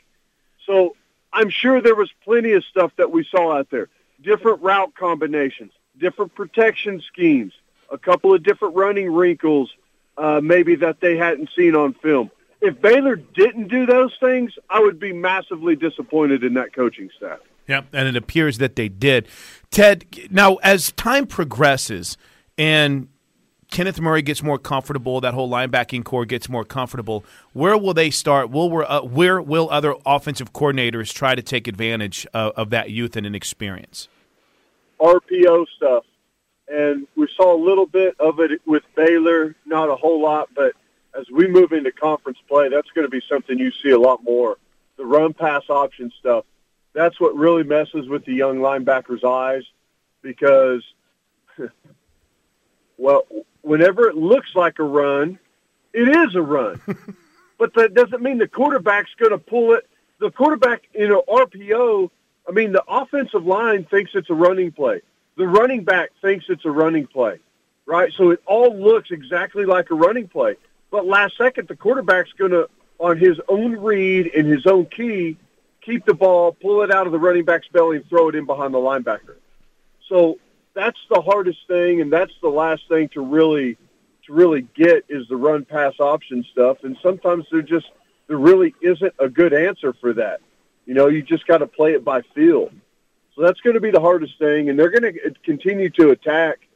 So 0.66 0.96
I'm 1.32 1.50
sure 1.50 1.80
there 1.80 1.94
was 1.94 2.10
plenty 2.24 2.52
of 2.52 2.64
stuff 2.64 2.92
that 2.96 3.10
we 3.10 3.24
saw 3.24 3.56
out 3.56 3.70
there. 3.70 3.88
Different 4.22 4.62
route 4.62 4.94
combinations, 4.94 5.72
different 5.98 6.34
protection 6.34 7.00
schemes, 7.00 7.52
a 7.90 7.98
couple 7.98 8.34
of 8.34 8.42
different 8.42 8.74
running 8.74 9.12
wrinkles, 9.12 9.70
uh, 10.16 10.40
maybe 10.42 10.76
that 10.76 11.00
they 11.00 11.16
hadn't 11.16 11.50
seen 11.56 11.74
on 11.74 11.94
film. 11.94 12.30
If 12.60 12.80
Baylor 12.80 13.16
didn't 13.16 13.68
do 13.68 13.84
those 13.84 14.16
things, 14.20 14.52
I 14.70 14.80
would 14.80 14.98
be 14.98 15.12
massively 15.12 15.76
disappointed 15.76 16.44
in 16.44 16.54
that 16.54 16.74
coaching 16.74 17.10
staff. 17.16 17.40
Yeah, 17.66 17.82
and 17.92 18.08
it 18.08 18.16
appears 18.16 18.58
that 18.58 18.76
they 18.76 18.88
did. 18.88 19.28
Ted, 19.70 20.04
now 20.30 20.56
as 20.56 20.92
time 20.92 21.26
progresses 21.26 22.16
and 22.58 23.08
Kenneth 23.70 24.00
Murray 24.00 24.22
gets 24.22 24.42
more 24.42 24.58
comfortable, 24.58 25.20
that 25.20 25.34
whole 25.34 25.50
linebacking 25.50 26.04
corps 26.04 26.26
gets 26.26 26.48
more 26.48 26.64
comfortable, 26.64 27.24
where 27.54 27.76
will 27.76 27.94
they 27.94 28.10
start? 28.10 28.50
Will 28.50 28.84
uh, 28.86 29.02
where 29.02 29.42
will 29.42 29.68
other 29.70 29.94
offensive 30.06 30.52
coordinators 30.52 31.12
try 31.12 31.34
to 31.34 31.42
take 31.42 31.66
advantage 31.66 32.26
of, 32.32 32.52
of 32.52 32.70
that 32.70 32.90
youth 32.90 33.16
and 33.16 33.26
inexperience? 33.26 34.08
RPO 35.00 35.66
stuff. 35.76 36.04
And 36.68 37.06
we 37.14 37.28
saw 37.36 37.54
a 37.54 37.60
little 37.62 37.86
bit 37.86 38.18
of 38.18 38.40
it 38.40 38.60
with 38.66 38.82
Baylor, 38.94 39.54
not 39.66 39.90
a 39.90 39.96
whole 39.96 40.22
lot, 40.22 40.48
but 40.54 40.72
as 41.18 41.30
we 41.30 41.46
move 41.46 41.72
into 41.72 41.92
conference 41.92 42.38
play, 42.48 42.68
that's 42.68 42.90
going 42.90 43.04
to 43.04 43.10
be 43.10 43.22
something 43.28 43.58
you 43.58 43.70
see 43.82 43.90
a 43.90 43.98
lot 43.98 44.24
more. 44.24 44.56
The 44.96 45.04
run 45.04 45.34
pass 45.34 45.62
option 45.68 46.12
stuff 46.18 46.44
that's 46.94 47.20
what 47.20 47.36
really 47.36 47.64
messes 47.64 48.08
with 48.08 48.24
the 48.24 48.32
young 48.32 48.58
linebacker's 48.58 49.24
eyes 49.24 49.64
because, 50.22 50.82
well, 52.96 53.26
whenever 53.60 54.08
it 54.08 54.16
looks 54.16 54.54
like 54.54 54.78
a 54.78 54.84
run, 54.84 55.38
it 55.92 56.08
is 56.08 56.34
a 56.34 56.40
run. 56.40 56.80
but 57.58 57.74
that 57.74 57.94
doesn't 57.94 58.22
mean 58.22 58.38
the 58.38 58.48
quarterback's 58.48 59.10
going 59.18 59.32
to 59.32 59.38
pull 59.38 59.74
it. 59.74 59.86
The 60.20 60.30
quarterback 60.30 60.84
in 60.94 61.12
an 61.12 61.20
RPO, 61.28 62.10
I 62.48 62.52
mean, 62.52 62.72
the 62.72 62.84
offensive 62.86 63.44
line 63.44 63.84
thinks 63.84 64.12
it's 64.14 64.30
a 64.30 64.34
running 64.34 64.70
play. 64.70 65.02
The 65.36 65.46
running 65.46 65.84
back 65.84 66.10
thinks 66.20 66.46
it's 66.48 66.64
a 66.64 66.70
running 66.70 67.06
play, 67.06 67.40
right? 67.86 68.12
So 68.12 68.30
it 68.30 68.40
all 68.46 68.76
looks 68.76 69.10
exactly 69.10 69.64
like 69.64 69.90
a 69.90 69.94
running 69.94 70.28
play. 70.28 70.56
But 70.90 71.06
last 71.06 71.36
second, 71.36 71.68
the 71.68 71.76
quarterback's 71.76 72.32
going 72.32 72.52
to, 72.52 72.68
on 72.98 73.18
his 73.18 73.40
own 73.48 73.72
read 73.76 74.30
and 74.34 74.46
his 74.46 74.66
own 74.66 74.86
key, 74.86 75.36
keep 75.80 76.04
the 76.04 76.14
ball, 76.14 76.52
pull 76.52 76.82
it 76.82 76.90
out 76.92 77.06
of 77.06 77.12
the 77.12 77.18
running 77.18 77.44
back's 77.44 77.66
belly, 77.68 77.96
and 77.96 78.08
throw 78.08 78.28
it 78.28 78.36
in 78.36 78.46
behind 78.46 78.72
the 78.72 78.78
linebacker. 78.78 79.36
So 80.08 80.38
that's 80.74 80.98
the 81.10 81.20
hardest 81.20 81.58
thing, 81.66 82.00
and 82.00 82.12
that's 82.12 82.32
the 82.40 82.48
last 82.48 82.88
thing 82.88 83.08
to 83.10 83.20
really 83.20 83.76
to 84.26 84.32
really 84.32 84.62
get 84.74 85.04
is 85.08 85.28
the 85.28 85.36
run 85.36 85.64
pass 85.64 85.94
option 86.00 86.44
stuff. 86.50 86.78
And 86.82 86.96
sometimes 87.02 87.44
there 87.50 87.62
just 87.62 87.90
there 88.26 88.38
really 88.38 88.74
isn't 88.80 89.14
a 89.18 89.28
good 89.28 89.52
answer 89.52 89.92
for 89.94 90.14
that. 90.14 90.40
You 90.86 90.94
know, 90.94 91.08
you 91.08 91.22
just 91.22 91.46
got 91.46 91.58
to 91.58 91.66
play 91.66 91.92
it 91.92 92.04
by 92.04 92.22
feel. 92.34 92.70
So 93.34 93.42
that's 93.42 93.60
going 93.60 93.74
to 93.74 93.80
be 93.80 93.90
the 93.90 94.00
hardest 94.00 94.38
thing, 94.38 94.70
and 94.70 94.78
they're 94.78 94.90
going 94.90 95.14
to 95.14 95.34
continue 95.42 95.90
to 95.90 96.10
attack 96.10 96.68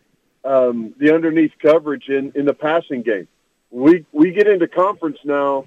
um, 0.45 0.95
the 0.99 1.15
underneath 1.15 1.53
coverage 1.61 2.09
in 2.09 2.33
in 2.35 2.45
the 2.47 2.55
passing 2.55 3.03
game. 3.03 3.29
We 3.71 4.05
we 4.13 4.33
get 4.33 4.49
into 4.49 4.67
conference 4.67 5.19
now. 5.25 5.67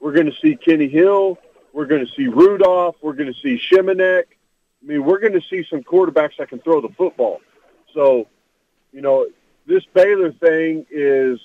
We're 0.00 0.12
going 0.12 0.26
to 0.26 0.36
see 0.42 0.56
Kenny 0.56 0.88
Hill. 0.88 1.38
We're 1.72 1.86
going 1.86 2.04
to 2.04 2.12
see 2.12 2.26
Rudolph. 2.26 2.96
We're 3.02 3.12
going 3.12 3.32
to 3.32 3.40
see 3.40 3.58
Shimonek. 3.58 4.24
I 4.82 4.86
mean, 4.86 5.04
we're 5.04 5.20
going 5.20 5.34
to 5.34 5.40
see 5.40 5.64
some 5.70 5.82
quarterbacks 5.82 6.38
that 6.38 6.48
can 6.48 6.58
throw 6.58 6.80
the 6.80 6.88
football. 6.88 7.40
So, 7.94 8.26
you 8.92 9.00
know, 9.00 9.28
this 9.66 9.84
Baylor 9.94 10.32
thing 10.32 10.86
is 10.90 11.38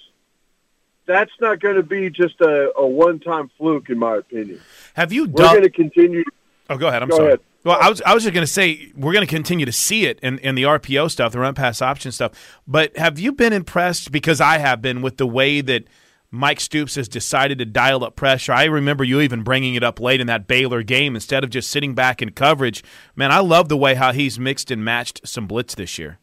that's 1.05 1.31
not 1.39 1.59
going 1.59 1.75
to 1.75 1.83
be 1.83 2.09
just 2.09 2.41
a, 2.41 2.73
a 2.75 2.85
one-time 2.85 3.51
fluke, 3.57 3.89
in 3.89 3.99
my 3.99 4.17
opinion. 4.17 4.59
Have 4.95 5.13
you? 5.13 5.25
We're 5.25 5.43
going 5.43 5.61
to 5.61 5.69
continue. 5.69 6.23
Oh, 6.69 6.77
go 6.77 6.87
ahead. 6.87 7.03
I'm 7.03 7.09
go 7.09 7.17
sorry. 7.17 7.27
Ahead. 7.27 7.41
Well, 7.67 7.77
I 7.79 7.89
was 7.89 8.01
I 8.01 8.13
was 8.13 8.23
just 8.23 8.33
going 8.33 8.45
to 8.45 8.51
say 8.51 8.91
we're 8.95 9.13
going 9.13 9.25
to 9.25 9.33
continue 9.33 9.65
to 9.65 9.71
see 9.71 10.05
it 10.05 10.19
in, 10.21 10.39
in 10.39 10.55
the 10.55 10.63
RPO 10.63 11.11
stuff, 11.11 11.33
the 11.33 11.39
run 11.39 11.53
pass 11.53 11.81
option 11.81 12.11
stuff. 12.11 12.59
But 12.65 12.97
have 12.97 13.19
you 13.19 13.31
been 13.31 13.53
impressed? 13.53 14.11
Because 14.11 14.41
I 14.41 14.57
have 14.57 14.81
been 14.81 15.01
with 15.01 15.17
the 15.17 15.27
way 15.27 15.61
that– 15.61 15.83
Mike 16.29 16.59
Stoops 16.59 16.95
has 16.95 17.07
decided 17.07 17.57
to 17.59 17.65
dial 17.65 18.03
up 18.03 18.15
pressure. 18.15 18.51
I 18.51 18.65
remember 18.65 19.03
you 19.03 19.21
even 19.21 19.43
bringing 19.43 19.75
it 19.75 19.83
up 19.83 19.99
late 19.99 20.19
in 20.19 20.27
that 20.27 20.45
Baylor 20.45 20.83
game 20.83 21.15
instead 21.15 21.43
of 21.43 21.49
just 21.49 21.69
sitting 21.69 21.95
back 21.95 22.21
in 22.21 22.31
coverage. 22.31 22.83
Man, 23.15 23.31
I 23.31 23.39
love 23.39 23.69
the 23.69 23.77
way 23.77 23.95
how 23.95 24.11
he's 24.11 24.37
mixed 24.37 24.69
and 24.69 24.83
matched 24.83 25.25
some 25.25 25.47
blitz 25.47 25.75
this 25.75 25.97
year. 25.97 26.19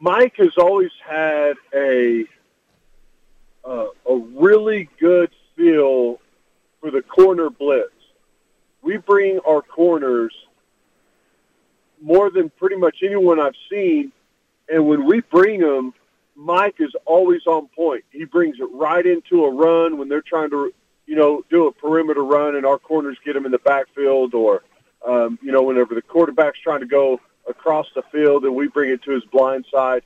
Mike 0.00 0.34
has 0.38 0.52
always 0.58 0.90
had 1.06 1.52
a 1.74 2.24
uh, 3.64 3.86
a 4.08 4.16
really 4.34 4.88
good 4.98 5.30
feel 5.54 6.18
for 6.80 6.90
the 6.90 7.02
corner 7.02 7.50
blitz. 7.50 7.92
We 8.82 8.96
bring 8.96 9.38
our 9.46 9.62
corners 9.62 10.34
more 12.00 12.30
than 12.30 12.50
pretty 12.50 12.76
much 12.76 12.98
anyone 13.02 13.40
I've 13.40 13.54
seen, 13.70 14.12
and 14.68 14.86
when 14.86 15.06
we 15.06 15.20
bring 15.20 15.60
them, 15.60 15.94
Mike 16.34 16.76
is 16.78 16.92
always 17.04 17.46
on 17.46 17.68
point. 17.68 18.04
He 18.10 18.24
brings 18.24 18.58
it 18.58 18.68
right 18.72 19.04
into 19.04 19.44
a 19.44 19.50
run 19.50 19.98
when 19.98 20.08
they're 20.08 20.22
trying 20.22 20.50
to, 20.50 20.72
you 21.06 21.14
know, 21.14 21.44
do 21.50 21.66
a 21.68 21.72
perimeter 21.72 22.24
run 22.24 22.56
and 22.56 22.66
our 22.66 22.78
corners 22.78 23.16
get 23.24 23.36
him 23.36 23.44
in 23.44 23.52
the 23.52 23.58
backfield 23.58 24.34
or, 24.34 24.62
um, 25.06 25.38
you 25.42 25.52
know, 25.52 25.62
whenever 25.62 25.94
the 25.94 26.02
quarterback's 26.02 26.58
trying 26.60 26.80
to 26.80 26.86
go 26.86 27.20
across 27.48 27.86
the 27.94 28.02
field 28.10 28.44
and 28.44 28.54
we 28.54 28.68
bring 28.68 28.90
it 28.90 29.02
to 29.02 29.10
his 29.12 29.24
blind 29.26 29.66
side. 29.72 30.02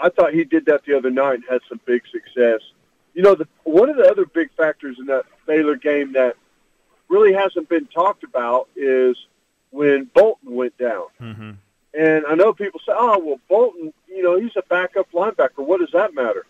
I 0.00 0.08
thought 0.08 0.32
he 0.32 0.44
did 0.44 0.66
that 0.66 0.84
the 0.86 0.96
other 0.96 1.10
night 1.10 1.34
and 1.34 1.44
had 1.50 1.60
some 1.68 1.80
big 1.84 2.02
success. 2.10 2.60
You 3.14 3.22
know, 3.22 3.34
the, 3.34 3.46
one 3.64 3.90
of 3.90 3.96
the 3.96 4.10
other 4.10 4.24
big 4.24 4.50
factors 4.56 4.96
in 4.98 5.06
that 5.06 5.24
Baylor 5.46 5.76
game 5.76 6.12
that 6.14 6.36
really 7.12 7.34
hasn't 7.34 7.68
been 7.68 7.86
talked 7.86 8.24
about 8.24 8.68
is 8.74 9.16
when 9.70 10.04
Bolton 10.14 10.54
went 10.54 10.76
down. 10.78 11.06
Mm-hmm. 11.20 11.50
And 11.94 12.26
I 12.26 12.34
know 12.34 12.54
people 12.54 12.80
say, 12.80 12.92
"Oh, 12.96 13.18
well, 13.18 13.40
Bolton, 13.48 13.92
you 14.08 14.22
know, 14.22 14.40
he's 14.40 14.56
a 14.56 14.62
backup 14.62 15.12
linebacker. 15.12 15.58
What 15.58 15.80
does 15.80 15.90
that 15.92 16.14
matter?" 16.14 16.46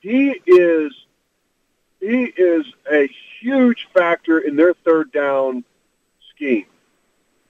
He 0.00 0.30
is 0.46 0.92
he 2.00 2.24
is 2.24 2.64
a 2.90 3.10
huge 3.40 3.88
factor 3.92 4.38
in 4.38 4.56
their 4.56 4.72
third 4.72 5.12
down 5.12 5.64
scheme. 6.34 6.64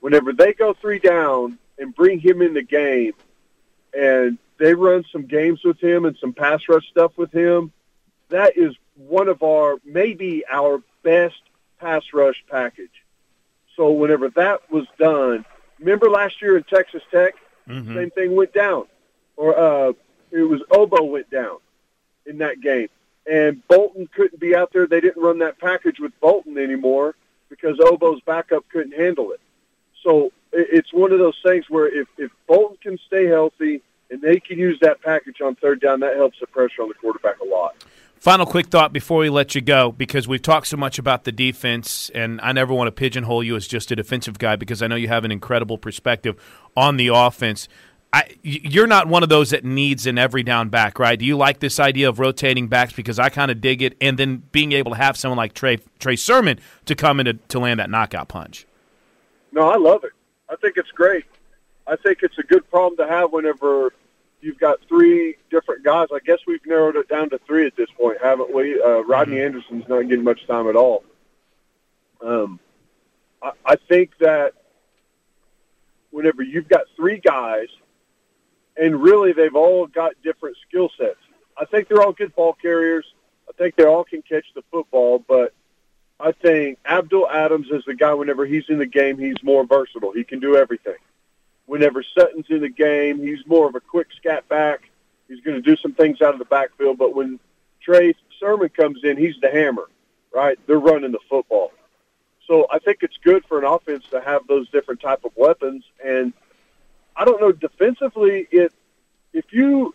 Whenever 0.00 0.33
they 0.33 0.52
go 0.52 0.75
three 0.75 0.99
down 0.99 1.57
and 1.78 1.95
bring 1.95 2.19
him 2.19 2.42
in 2.42 2.54
the 2.54 2.62
game, 2.62 3.12
and 3.97 4.38
they 4.59 4.75
run 4.75 5.04
some 5.12 5.26
games 5.26 5.62
with 5.62 5.78
him 5.80 6.04
and 6.04 6.16
some 6.19 6.33
pass 6.33 6.62
rush 6.69 6.88
stuff 6.88 7.16
with 7.16 7.33
him, 7.33 7.73
that 8.30 8.57
is 8.57 8.75
one 8.97 9.28
of 9.28 9.45
our 9.45 9.76
maybe 9.85 10.42
our 10.50 10.83
best 11.04 11.40
pass 11.80 12.04
rush 12.12 12.44
package. 12.50 13.04
So 13.76 13.90
whenever 13.90 14.28
that 14.30 14.70
was 14.70 14.87
done, 14.99 15.44
Remember 15.80 16.10
last 16.10 16.40
year 16.42 16.56
in 16.56 16.62
Texas 16.64 17.02
Tech, 17.10 17.34
mm-hmm. 17.68 17.94
same 17.94 18.10
thing 18.10 18.37
went 18.37 18.52
down, 18.52 18.84
or 19.37 19.58
uh, 19.58 19.92
it 20.30 20.42
was 20.42 20.60
Obo 20.70 21.02
went 21.04 21.30
down 21.30 21.56
in 22.26 22.38
that 22.38 22.60
game, 22.60 22.88
and 23.30 23.66
Bolton 23.66 24.06
couldn't 24.14 24.38
be 24.38 24.54
out 24.54 24.72
there. 24.72 24.87
They 24.87 25.00
didn't 25.00 25.22
run 25.22 25.38
that 25.38 25.58
package 25.58 25.99
with 25.99 26.12
Bolton 26.20 26.58
anymore 26.58 27.14
because 27.49 27.80
Obo's 27.80 28.20
backup 28.20 28.68
couldn't 28.68 28.92
handle 28.92 29.32
it. 29.32 29.40
So 30.02 30.32
it's 30.52 30.92
one 30.92 31.12
of 31.12 31.18
those 31.18 31.38
things 31.42 31.68
where 31.68 31.88
if, 31.88 32.08
if 32.18 32.30
Bolton 32.46 32.76
can 32.82 32.99
stay 33.06 33.26
healthy 33.26 33.82
and 34.10 34.20
they 34.20 34.38
can 34.38 34.58
use 34.58 34.78
that 34.80 35.00
package 35.02 35.40
on 35.40 35.54
third 35.56 35.80
down, 35.80 36.00
that 36.00 36.16
helps 36.16 36.40
the 36.40 36.46
pressure 36.46 36.82
on 36.82 36.88
the 36.88 36.94
quarterback 36.94 37.40
a 37.40 37.44
lot. 37.44 37.75
Final 38.21 38.45
quick 38.45 38.67
thought 38.67 38.93
before 38.93 39.21
we 39.21 39.31
let 39.31 39.55
you 39.55 39.62
go, 39.62 39.93
because 39.93 40.29
we've 40.29 40.43
talked 40.43 40.67
so 40.67 40.77
much 40.77 40.99
about 40.99 41.25
the 41.25 41.33
defense, 41.33 42.11
and 42.15 42.39
I 42.43 42.53
never 42.53 42.75
want 42.75 42.89
to 42.89 42.93
pigeonhole 42.93 43.43
you 43.43 43.57
as 43.57 43.67
just 43.67 43.91
a 43.93 43.97
defensive 43.97 44.39
guy 44.39 44.57
because 44.57 44.83
I 44.83 44.89
know 44.89 44.95
you 44.95 45.09
have 45.09 45.25
an 45.25 45.33
incredible 45.33 45.79
perspective 45.79 46.37
on 46.77 46.99
the 46.99 47.09
offense. 47.09 47.67
I, 48.12 48.29
you're 48.43 48.87
not 48.87 49.09
one 49.09 49.23
of 49.23 49.31
those 49.31 49.50
that 49.50 49.65
needs 49.65 50.07
an 50.07 50.19
every 50.19 50.43
down 50.43 50.69
back, 50.69 50.99
right? 50.99 51.19
Do 51.19 51.25
you 51.25 51.35
like 51.35 51.61
this 51.61 51.81
idea 51.81 52.11
of 52.11 52.19
rotating 52.19 52.69
backs? 52.69 52.93
Because 52.93 53.19
I 53.19 53.31
kind 53.31 53.50
of 53.50 53.62
dig 53.62 53.81
it, 53.81 53.97
and 54.03 54.19
then 54.19 54.43
being 54.53 54.73
able 54.73 54.91
to 54.91 54.99
have 54.99 55.17
someone 55.17 55.39
like 55.39 55.55
Trey 55.55 55.79
Trey 55.99 56.17
Sermon 56.17 56.61
to 56.85 56.95
come 56.95 57.21
in 57.21 57.25
to, 57.25 57.33
to 57.33 57.59
land 57.59 57.81
that 57.81 57.89
knockout 57.89 58.29
punch. 58.29 58.67
No, 59.50 59.62
I 59.71 59.79
love 59.79 60.05
it. 60.05 60.12
I 60.50 60.57
think 60.57 60.77
it's 60.77 60.91
great. 60.91 61.25
I 61.87 61.97
think 61.97 62.19
it's 62.21 62.37
a 62.37 62.43
good 62.43 62.69
problem 62.71 62.99
to 62.99 63.11
have 63.11 63.33
whenever 63.33 63.95
you've 64.40 64.59
got 64.59 64.78
three 64.88 65.37
different 65.50 65.85
guys. 65.85 66.09
I 66.12 66.18
guess 66.25 66.38
we've 66.47 66.64
narrowed 66.66 66.97
it 66.97 67.09
down 67.09 67.30
to 67.30 67.38
three 67.47 67.66
at 67.66 67.76
this 67.76 67.90
point, 67.99 68.18
haven't 68.23 68.52
we? 68.52 68.80
Uh, 68.80 69.00
Rodney 69.00 69.37
mm-hmm. 69.37 69.47
Anderson's 69.47 69.88
not 69.88 70.02
getting 70.02 70.25
much 70.25 70.47
time 70.47 70.68
at 70.68 70.76
all. 70.76 71.04
Um, 72.25 72.61
I, 73.42 73.52
I 73.64 73.76
think 73.76 74.16
that 74.18 74.54
whenever 76.11 76.42
you've 76.42 76.68
got 76.68 76.82
three 76.97 77.18
guys, 77.18 77.68
and 78.76 79.02
really 79.02 79.32
they've 79.32 79.54
all 79.54 79.87
got 79.87 80.12
different 80.23 80.56
skill 80.68 80.90
sets. 80.97 81.18
I 81.56 81.64
think 81.66 81.88
they're 81.88 82.02
all 82.02 82.12
good 82.12 82.35
ball 82.35 82.54
carriers. 82.54 83.04
I 83.49 83.52
think 83.52 83.76
they 83.76 83.85
all 83.85 84.04
can 84.04 84.23
catch 84.23 84.47
the 84.54 84.62
football, 84.70 85.18
but 85.18 85.52
I 86.18 86.32
think 86.32 86.78
Abdul 86.85 87.28
Adams 87.28 87.68
is 87.70 87.85
the 87.85 87.94
guy. 87.94 88.14
Whenever 88.14 88.47
he's 88.47 88.64
in 88.68 88.78
the 88.78 88.87
game, 88.87 89.18
he's 89.18 89.42
more 89.42 89.64
versatile. 89.66 90.12
He 90.12 90.25
can 90.25 90.40
do 90.40 90.56
everything. 90.56 90.97
Whenever 91.71 92.03
Sutton's 92.03 92.47
in 92.49 92.62
the 92.62 92.69
game, 92.69 93.21
he's 93.21 93.47
more 93.47 93.69
of 93.69 93.77
a 93.77 93.81
quick 93.81 94.09
scat 94.17 94.49
back. 94.49 94.91
He's 95.29 95.41
going 95.41 95.55
to 95.55 95.62
do 95.62 95.77
some 95.77 95.93
things 95.93 96.21
out 96.21 96.33
of 96.33 96.41
the 96.41 96.45
backfield. 96.45 96.99
But 96.99 97.15
when 97.15 97.39
Trey 97.81 98.17
Sermon 98.41 98.71
comes 98.71 99.05
in, 99.05 99.17
he's 99.17 99.37
the 99.41 99.53
hammer, 99.53 99.85
right? 100.35 100.59
They're 100.67 100.81
running 100.81 101.12
the 101.12 101.21
football. 101.29 101.71
So 102.49 102.67
I 102.73 102.81
think 102.81 103.05
it's 103.05 103.17
good 103.23 103.45
for 103.45 103.61
an 103.61 103.65
offense 103.65 104.05
to 104.11 104.21
have 104.21 104.49
those 104.49 104.69
different 104.71 105.00
type 105.00 105.25
of 105.25 105.31
weapons. 105.37 105.85
And 106.05 106.33
I 107.15 107.25
don't 107.25 107.41
know 107.41 107.53
defensively, 107.53 108.49
it 108.50 108.73
if 109.33 109.53
you 109.53 109.95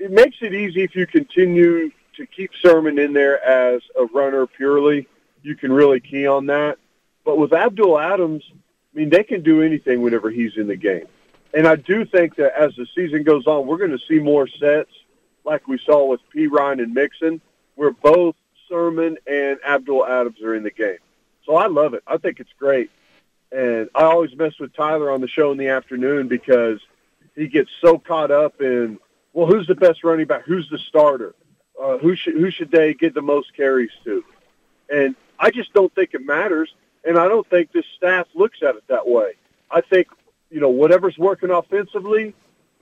it 0.00 0.10
makes 0.10 0.38
it 0.40 0.54
easy 0.54 0.82
if 0.82 0.96
you 0.96 1.06
continue 1.06 1.92
to 2.16 2.26
keep 2.26 2.50
Sermon 2.60 2.98
in 2.98 3.12
there 3.12 3.40
as 3.44 3.80
a 3.96 4.06
runner 4.06 4.48
purely. 4.48 5.06
You 5.44 5.54
can 5.54 5.70
really 5.70 6.00
key 6.00 6.26
on 6.26 6.46
that. 6.46 6.78
But 7.24 7.38
with 7.38 7.52
Abdul 7.52 7.96
Adams, 7.96 8.42
mean, 8.98 9.10
they 9.10 9.22
can 9.22 9.42
do 9.42 9.62
anything 9.62 10.02
whenever 10.02 10.30
he's 10.30 10.56
in 10.56 10.66
the 10.66 10.76
game. 10.76 11.06
And 11.54 11.66
I 11.66 11.76
do 11.76 12.04
think 12.04 12.36
that 12.36 12.58
as 12.58 12.74
the 12.76 12.86
season 12.94 13.22
goes 13.22 13.46
on, 13.46 13.66
we're 13.66 13.78
going 13.78 13.96
to 13.96 14.04
see 14.06 14.18
more 14.18 14.46
sets 14.46 14.90
like 15.44 15.68
we 15.68 15.78
saw 15.78 16.04
with 16.04 16.20
Perine 16.34 16.82
and 16.82 16.92
Mixon, 16.92 17.40
where 17.76 17.92
both 17.92 18.34
Sermon 18.68 19.16
and 19.26 19.58
Abdul 19.64 20.04
Adams 20.04 20.42
are 20.42 20.54
in 20.54 20.64
the 20.64 20.70
game. 20.70 20.98
So 21.44 21.54
I 21.56 21.68
love 21.68 21.94
it. 21.94 22.02
I 22.06 22.16
think 22.16 22.40
it's 22.40 22.52
great. 22.58 22.90
And 23.52 23.88
I 23.94 24.04
always 24.04 24.36
mess 24.36 24.58
with 24.58 24.74
Tyler 24.74 25.10
on 25.10 25.20
the 25.20 25.28
show 25.28 25.52
in 25.52 25.58
the 25.58 25.68
afternoon 25.68 26.26
because 26.26 26.80
he 27.36 27.46
gets 27.46 27.70
so 27.80 27.98
caught 27.98 28.30
up 28.30 28.60
in, 28.60 28.98
well, 29.32 29.46
who's 29.46 29.68
the 29.68 29.76
best 29.76 30.02
running 30.02 30.26
back? 30.26 30.44
Who's 30.44 30.68
the 30.68 30.78
starter? 30.78 31.34
Uh, 31.80 31.98
who 31.98 32.16
should 32.16 32.34
who 32.34 32.50
should 32.50 32.70
they 32.70 32.94
get 32.94 33.14
the 33.14 33.22
most 33.22 33.54
carries 33.54 33.90
to? 34.04 34.24
And 34.90 35.14
I 35.38 35.50
just 35.50 35.72
don't 35.74 35.94
think 35.94 36.14
it 36.14 36.24
matters, 36.24 36.74
and 37.06 37.18
I 37.18 37.28
don't 37.28 37.48
think 37.48 37.72
this 37.72 37.84
staff 37.96 38.26
looks 38.34 38.58
at 38.62 38.76
it 38.76 38.86
that 38.88 39.08
way. 39.08 39.32
I 39.70 39.80
think 39.80 40.08
you 40.50 40.60
know 40.60 40.68
whatever's 40.68 41.16
working 41.16 41.50
offensively, 41.50 42.34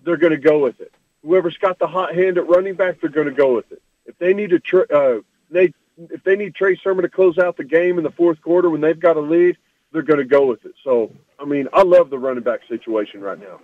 they're 0.04 0.16
going 0.16 0.32
to 0.32 0.38
go 0.38 0.58
with 0.58 0.80
it. 0.80 0.92
Whoever's 1.22 1.56
got 1.56 1.78
the 1.78 1.86
hot 1.86 2.14
hand 2.14 2.38
at 2.38 2.48
running 2.48 2.74
back, 2.74 3.00
they're 3.00 3.10
going 3.10 3.28
to 3.28 3.34
go 3.34 3.54
with 3.54 3.70
it. 3.72 3.82
If 4.06 4.18
they 4.18 4.34
need 4.34 4.50
to, 4.50 4.86
uh, 4.94 5.20
they 5.50 5.72
if 6.10 6.24
they 6.24 6.36
need 6.36 6.54
Trey 6.54 6.76
Sermon 6.82 7.02
to 7.02 7.08
close 7.08 7.38
out 7.38 7.56
the 7.56 7.64
game 7.64 7.98
in 7.98 8.04
the 8.04 8.10
fourth 8.10 8.40
quarter 8.42 8.68
when 8.68 8.80
they've 8.80 8.98
got 8.98 9.16
a 9.16 9.20
lead, 9.20 9.56
they're 9.92 10.02
going 10.02 10.18
to 10.18 10.24
go 10.24 10.46
with 10.46 10.64
it. 10.64 10.74
So, 10.82 11.12
I 11.38 11.44
mean, 11.44 11.68
I 11.72 11.82
love 11.82 12.10
the 12.10 12.18
running 12.18 12.42
back 12.42 12.60
situation 12.68 13.20
right 13.20 13.38
now. 13.38 13.60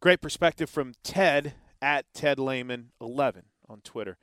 Great 0.00 0.20
perspective 0.20 0.70
from 0.70 0.92
Ted 1.02 1.54
at 1.82 2.06
Ted 2.14 2.38
Lehman 2.38 2.90
11 3.00 3.42
on 3.68 3.80
Twitter. 3.80 4.16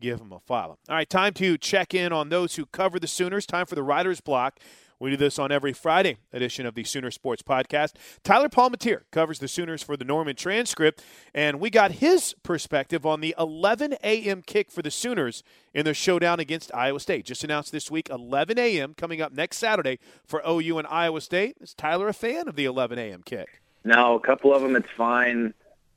Give 0.00 0.20
him 0.20 0.32
a 0.32 0.40
follow. 0.40 0.78
All 0.88 0.96
right, 0.96 1.08
time 1.08 1.32
to 1.34 1.56
check 1.56 1.94
in 1.94 2.12
on 2.12 2.28
those 2.28 2.56
who 2.56 2.66
cover 2.66 2.98
the 2.98 3.06
Sooners. 3.06 3.46
Time 3.46 3.66
for 3.66 3.74
the 3.74 3.82
Writers 3.82 4.20
Block. 4.20 4.58
We 5.02 5.10
do 5.10 5.16
this 5.16 5.40
on 5.40 5.50
every 5.50 5.72
Friday 5.72 6.18
edition 6.32 6.64
of 6.64 6.76
the 6.76 6.84
Sooner 6.84 7.10
Sports 7.10 7.42
Podcast. 7.42 7.94
Tyler 8.22 8.48
Palmateer 8.48 9.00
covers 9.10 9.40
the 9.40 9.48
Sooners 9.48 9.82
for 9.82 9.96
the 9.96 10.04
Norman 10.04 10.36
Transcript, 10.36 11.02
and 11.34 11.58
we 11.58 11.70
got 11.70 11.90
his 11.90 12.36
perspective 12.44 13.04
on 13.04 13.20
the 13.20 13.34
11 13.36 13.94
a.m. 14.04 14.42
kick 14.42 14.70
for 14.70 14.80
the 14.80 14.92
Sooners 14.92 15.42
in 15.74 15.84
their 15.84 15.92
showdown 15.92 16.38
against 16.38 16.72
Iowa 16.72 17.00
State. 17.00 17.24
Just 17.24 17.42
announced 17.42 17.72
this 17.72 17.90
week, 17.90 18.10
11 18.10 18.60
a.m. 18.60 18.94
coming 18.94 19.20
up 19.20 19.32
next 19.32 19.56
Saturday 19.56 19.98
for 20.24 20.40
OU 20.48 20.78
and 20.78 20.86
Iowa 20.86 21.20
State. 21.20 21.56
Is 21.60 21.74
Tyler 21.74 22.06
a 22.06 22.12
fan 22.12 22.46
of 22.46 22.54
the 22.54 22.66
11 22.66 22.96
a.m. 22.96 23.24
kick? 23.24 23.60
No, 23.84 24.14
a 24.14 24.20
couple 24.20 24.54
of 24.54 24.62
them 24.62 24.76
it's 24.76 24.86
fine. 24.96 25.52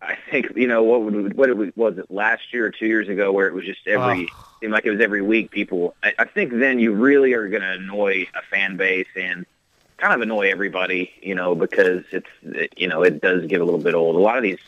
I 0.06 0.18
think 0.30 0.56
you 0.56 0.68
know 0.68 0.84
what 0.84 1.02
would, 1.02 1.36
what 1.36 1.50
it 1.50 1.78
was 1.78 1.98
it 1.98 2.12
last 2.12 2.54
year 2.54 2.66
or 2.66 2.72
two 2.72 2.86
years 2.86 3.10
ago 3.10 3.32
where 3.32 3.48
it 3.48 3.54
was 3.54 3.66
just 3.66 3.88
every 3.88 4.30
oh. 4.32 4.46
seemed 4.60 4.74
like 4.74 4.86
it 4.86 4.92
was 4.92 5.02
every 5.02 5.22
week. 5.22 5.52
People, 5.52 5.96
I, 6.04 6.14
I 6.20 6.26
think 6.26 6.54
then 6.54 6.80
you 6.80 6.94
really 6.94 7.34
are 7.34 7.48
going 7.50 7.62
to 7.62 7.72
annoy 7.72 8.28
a 8.36 8.42
fan 8.50 8.78
base 8.78 9.08
and 9.16 9.46
kind 9.98 10.14
of 10.14 10.22
annoy 10.22 10.52
everybody, 10.52 11.12
you 11.22 11.36
know, 11.36 11.56
because 11.56 12.04
it's 12.12 12.30
it, 12.44 12.74
you 12.78 12.88
know 12.88 13.04
it 13.04 13.22
does 13.22 13.46
get 13.48 13.62
a 13.62 13.66
little 13.66 13.80
bit 13.80 13.94
old. 13.94 14.16
A 14.16 14.20
lot 14.20 14.38
of 14.38 14.44
these, 14.44 14.60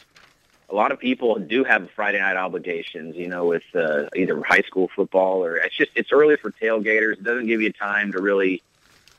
a 0.69 0.75
lot 0.75 0.91
of 0.91 0.99
people 0.99 1.35
do 1.39 1.63
have 1.63 1.89
Friday 1.91 2.19
night 2.19 2.37
obligations, 2.37 3.15
you 3.15 3.27
know, 3.27 3.45
with 3.45 3.63
uh, 3.75 4.05
either 4.15 4.41
high 4.43 4.61
school 4.61 4.89
football 4.95 5.43
or 5.43 5.57
it's 5.57 5.75
just 5.75 5.91
it's 5.95 6.11
early 6.11 6.37
for 6.37 6.51
tailgaters. 6.51 7.13
It 7.13 7.23
doesn't 7.23 7.47
give 7.47 7.61
you 7.61 7.71
time 7.71 8.11
to 8.13 8.21
really 8.21 8.61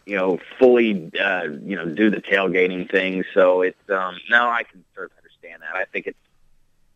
you 0.08 0.16
know, 0.16 0.38
fully, 0.58 1.10
uh, 1.20 1.42
you 1.62 1.76
know, 1.76 1.84
do 1.84 2.08
the 2.08 2.16
tailgating 2.16 2.90
thing. 2.90 3.24
So 3.34 3.60
it's 3.60 3.90
um, 3.90 4.18
no, 4.30 4.48
I 4.48 4.62
can 4.62 4.82
of 4.96 5.10
understand 5.48 5.62
that. 5.62 5.76
I 5.76 5.84
think 5.84 6.06
it's 6.06 6.18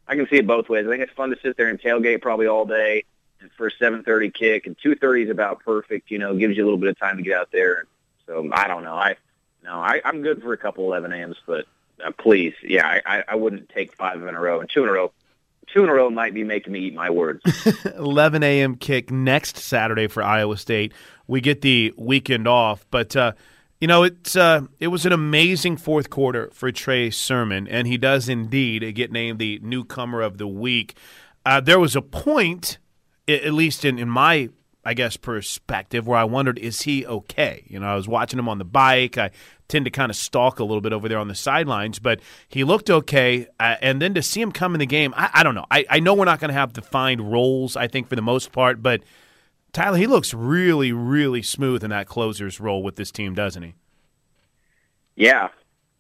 I 0.07 0.17
can 0.17 0.27
see 0.29 0.37
it 0.37 0.47
both 0.47 0.69
ways. 0.69 0.87
I 0.87 0.91
think 0.91 1.03
it's 1.03 1.13
fun 1.13 1.31
to 1.31 1.37
sit 1.43 1.57
there 1.57 1.69
and 1.69 1.81
tailgate 1.81 2.23
probably 2.23 2.47
all 2.47 2.67
day 2.67 3.05
and 3.41 3.51
for 3.53 3.69
a 3.69 3.73
7:30 3.73 4.35
kick 4.35 4.67
and 4.67 4.77
2:30 4.79 5.25
is 5.25 5.31
about 5.31 5.61
perfect. 5.65 6.11
You 6.11 6.19
know, 6.19 6.35
gives 6.37 6.57
you 6.57 6.65
a 6.65 6.67
little 6.67 6.79
bit 6.79 6.91
of 6.91 6.99
time 6.99 7.17
to 7.17 7.23
get 7.23 7.39
out 7.39 7.51
there. 7.53 7.87
So 8.27 8.49
I 8.53 8.69
don't 8.69 8.85
know. 8.85 8.95
I 8.95 9.17
no, 9.65 9.75
I, 9.75 10.01
I'm 10.05 10.23
good 10.23 10.43
for 10.43 10.53
a 10.53 10.59
couple 10.59 10.85
11 10.87 11.13
a.m.s, 11.13 11.37
but 11.47 11.67
uh, 12.05 12.11
please, 12.11 12.55
yeah, 12.65 13.01
I, 13.07 13.23
I 13.29 13.35
wouldn't 13.37 13.69
take 13.69 13.95
five 13.95 14.21
in 14.21 14.35
a 14.35 14.41
row 14.41 14.61
and 14.61 14.69
two 14.69 14.83
in 14.83 14.89
a 14.89 14.93
row. 14.93 15.13
Two 15.73 15.85
in 15.85 15.89
a 15.89 15.95
row 15.95 16.11
might 16.11 16.35
be 16.35 16.43
making 16.43 16.73
me 16.73 16.81
eat 16.81 16.95
my 16.95 17.09
words. 17.09 17.41
11 17.97 18.43
a.m. 18.43 18.75
kick 18.75 19.13
next 19.13 19.57
Saturday 19.57 20.09
for 20.09 20.23
Iowa 20.23 20.57
State. 20.57 20.93
We 21.29 21.41
get 21.41 21.61
the 21.63 21.95
weekend 21.97 22.49
off, 22.49 22.85
but. 22.91 23.15
Uh, 23.17 23.33
you 23.83 23.89
know, 23.89 24.05
it's 24.05 24.37
uh, 24.37 24.61
it 24.79 24.87
was 24.87 25.07
an 25.07 25.13
amazing 25.13 25.77
fourth 25.77 26.09
quarter 26.09 26.51
for 26.53 26.71
Trey 26.71 27.11
Sermon, 27.11 27.67
and 27.67 27.89
he 27.89 27.99
does 27.99 28.29
indeed 28.29 28.95
get 28.95 29.11
named 29.11 29.41
the 29.41 29.59
newcomer 29.61 30.21
of 30.21 30.39
the 30.39 30.47
week. 30.47 30.95
Uh, 31.45 31.61
there 31.61 31.81
was 31.81 31.97
a 31.97 32.01
point, 32.01 32.79
at 33.27 33.53
least 33.53 33.85
in, 33.85 33.99
in 33.99 34.09
my 34.09 34.51
I 34.85 34.95
guess 34.95 35.17
perspective, 35.17 36.07
where 36.07 36.17
I 36.17 36.23
wondered, 36.23 36.61
is 36.61 36.83
he 36.83 37.05
okay? 37.05 37.65
You 37.67 37.81
know, 37.81 37.87
I 37.87 37.97
was 37.97 38.07
watching 38.07 38.39
him 38.39 38.49
on 38.49 38.59
the 38.59 38.65
bike. 38.65 39.19
I 39.19 39.33
tend 39.67 39.85
to 39.87 39.91
kind 39.91 40.11
of 40.11 40.17
stalk 40.17 40.61
a 40.61 40.65
little 40.65 40.81
bit 40.81 40.93
over 40.93 41.09
there 41.09 41.19
on 41.19 41.27
the 41.27 41.35
sidelines, 41.35 41.99
but 41.99 42.21
he 42.47 42.63
looked 42.63 42.89
okay. 42.89 43.49
Uh, 43.59 43.75
and 43.83 44.01
then 44.01 44.15
to 44.15 44.23
see 44.23 44.41
him 44.41 44.53
come 44.53 44.77
in 44.77 44.79
the 44.79 44.87
game, 44.87 45.13
I, 45.17 45.31
I 45.35 45.43
don't 45.43 45.57
know. 45.57 45.67
I, 45.73 45.85
I 45.91 45.99
know 45.99 46.15
we're 46.15 46.25
not 46.25 46.39
going 46.39 46.51
to 46.51 46.55
have 46.55 46.73
defined 46.73 47.33
roles, 47.33 47.77
I 47.77 47.89
think, 47.89 48.09
for 48.09 48.15
the 48.15 48.23
most 48.23 48.53
part, 48.53 48.81
but– 48.81 49.03
Tyler, 49.73 49.97
he 49.97 50.07
looks 50.07 50.35
really, 50.35 50.93
really 50.93 51.43
smooth 51.43 51.83
in 51.83 51.91
that 51.91 52.07
closer's 52.07 52.61
role 52.61 52.83
with 52.83 52.97
this 52.97 53.11
team, 53.11 53.35
doesn't 53.35 53.63
he? 53.63 53.75
Yeah, 55.15 55.49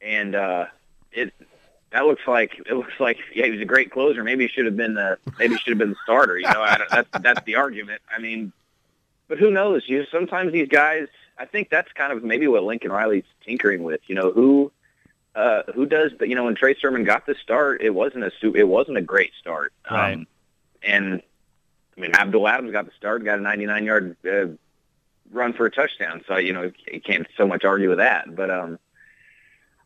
and 0.00 0.34
uh, 0.34 0.66
it 1.12 1.32
that 1.92 2.06
looks 2.06 2.22
like 2.26 2.58
it 2.58 2.74
looks 2.74 2.98
like 2.98 3.18
yeah, 3.34 3.46
he 3.46 3.52
was 3.52 3.60
a 3.60 3.66
great 3.66 3.90
closer. 3.90 4.24
Maybe 4.24 4.44
he 4.46 4.48
should 4.48 4.66
have 4.66 4.76
been 4.76 4.94
the 4.94 5.18
maybe 5.38 5.54
he 5.54 5.60
should 5.60 5.70
have 5.70 5.78
been 5.78 5.90
the 5.90 5.96
starter. 6.04 6.38
You 6.38 6.50
know, 6.52 6.62
I 6.62 6.78
that's 6.90 7.08
that's 7.20 7.42
the 7.44 7.56
argument. 7.56 8.02
I 8.14 8.18
mean, 8.18 8.52
but 9.28 9.38
who 9.38 9.50
knows? 9.50 9.84
You 9.86 10.04
sometimes 10.10 10.52
these 10.52 10.68
guys. 10.68 11.08
I 11.38 11.46
think 11.46 11.70
that's 11.70 11.90
kind 11.92 12.12
of 12.12 12.22
maybe 12.22 12.46
what 12.46 12.62
Lincoln 12.62 12.92
Riley's 12.92 13.24
tinkering 13.44 13.82
with. 13.82 14.00
You 14.06 14.14
know, 14.14 14.32
who 14.32 14.70
uh, 15.34 15.62
who 15.74 15.86
does? 15.86 16.12
But 16.18 16.28
you 16.28 16.34
know, 16.34 16.44
when 16.44 16.54
Trey 16.54 16.74
Sermon 16.74 17.04
got 17.04 17.26
the 17.26 17.34
start, 17.42 17.82
it 17.82 17.90
wasn't 17.90 18.24
a 18.24 18.32
it 18.54 18.68
wasn't 18.68 18.98
a 18.98 19.02
great 19.02 19.32
start. 19.40 19.72
Right. 19.90 20.14
Um, 20.14 20.26
and 20.82 21.22
I 21.96 22.00
mean, 22.00 22.14
Abdul 22.14 22.48
Adams 22.48 22.72
got 22.72 22.86
the 22.86 22.92
start, 22.96 23.24
got 23.24 23.38
a 23.38 23.42
99 23.42 23.84
yard 23.84 24.16
uh, 24.26 24.46
run 25.30 25.52
for 25.52 25.66
a 25.66 25.70
touchdown. 25.70 26.22
So 26.26 26.36
you 26.36 26.52
know, 26.52 26.70
you 26.90 27.00
can't 27.00 27.26
so 27.36 27.46
much 27.46 27.64
argue 27.64 27.88
with 27.88 27.98
that. 27.98 28.34
But 28.34 28.50
um, 28.50 28.78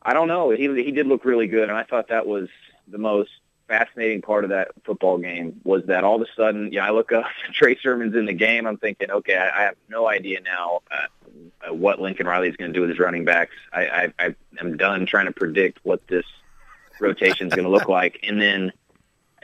I 0.01 0.13
don't 0.13 0.27
know. 0.27 0.51
He 0.51 0.67
he 0.83 0.91
did 0.91 1.07
look 1.07 1.25
really 1.25 1.47
good, 1.47 1.69
and 1.69 1.77
I 1.77 1.83
thought 1.83 2.09
that 2.09 2.27
was 2.27 2.49
the 2.87 2.97
most 2.97 3.31
fascinating 3.67 4.21
part 4.21 4.43
of 4.43 4.49
that 4.51 4.69
football 4.85 5.17
game 5.17 5.59
was 5.63 5.85
that 5.87 6.03
all 6.03 6.15
of 6.15 6.21
a 6.21 6.33
sudden, 6.35 6.71
yeah, 6.71 6.85
I 6.85 6.91
look 6.91 7.11
up 7.11 7.25
Trey 7.53 7.77
Sermon's 7.81 8.15
in 8.15 8.25
the 8.25 8.33
game. 8.33 8.65
I'm 8.65 8.77
thinking, 8.77 9.11
okay, 9.11 9.35
I, 9.35 9.49
I 9.49 9.63
have 9.63 9.75
no 9.89 10.07
idea 10.07 10.39
now 10.41 10.81
uh, 10.89 11.73
what 11.73 11.99
Lincoln 11.99 12.27
Riley 12.27 12.49
is 12.49 12.55
going 12.55 12.71
to 12.71 12.73
do 12.73 12.81
with 12.81 12.89
his 12.89 12.99
running 12.99 13.25
backs. 13.25 13.55
I, 13.73 13.81
I, 13.85 14.13
I 14.19 14.35
am 14.59 14.77
done 14.77 15.05
trying 15.05 15.25
to 15.25 15.33
predict 15.33 15.79
what 15.83 16.07
this 16.07 16.25
rotation 16.99 17.47
is 17.47 17.53
going 17.53 17.65
to 17.65 17.71
look 17.71 17.89
like, 17.89 18.19
and 18.23 18.41
then, 18.41 18.71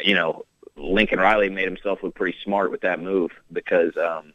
you 0.03 0.15
know, 0.15 0.45
Lincoln 0.75 1.19
Riley 1.19 1.49
made 1.49 1.65
himself 1.65 2.03
look 2.03 2.15
pretty 2.15 2.37
smart 2.43 2.71
with 2.71 2.81
that 2.81 2.99
move 2.99 3.31
because 3.51 3.95
um, 3.97 4.33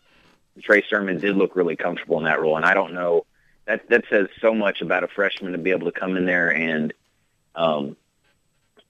Trey 0.63 0.85
Sermon 0.89 1.19
did 1.19 1.37
look 1.37 1.57
really 1.57 1.77
comfortable 1.77 2.19
in 2.19 2.25
that 2.25 2.41
role, 2.41 2.57
and 2.57 2.65
I 2.65 2.75
don't 2.75 2.95
know 2.95 3.27
that 3.67 3.89
that 3.91 4.05
says 4.09 4.29
so 4.41 4.55
much 4.55 4.81
about 4.81 5.05
a 5.05 5.09
freshman 5.09 5.53
to 5.53 5.59
be 5.59 5.71
able 5.71 5.91
to 5.91 5.99
come 5.99 6.17
in 6.17 6.27
there 6.27 6.53
and 6.53 6.93
um, 7.55 7.97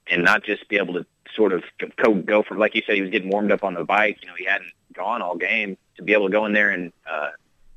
and 0.07 0.23
not 0.23 0.45
just 0.45 0.69
be 0.69 0.77
able 0.77 0.95
to 0.95 1.07
sort 1.35 1.53
of 1.53 1.63
go, 1.97 2.15
go 2.15 2.43
from 2.43 2.59
like 2.59 2.75
you 2.75 2.83
said 2.87 2.95
he 2.95 3.03
was 3.03 3.11
getting 3.11 3.31
warmed 3.31 3.53
up 3.53 3.65
on 3.65 3.75
the 3.75 3.85
bike. 3.85 4.19
You 4.23 4.29
know, 4.29 4.35
he 4.39 4.45
hadn't 4.45 4.71
gone 4.93 5.23
all 5.23 5.37
game 5.37 5.77
to 5.97 6.03
be 6.03 6.13
able 6.13 6.27
to 6.27 6.33
go 6.33 6.47
in 6.47 6.53
there 6.53 6.71
and 6.71 6.93
uh, 7.11 7.31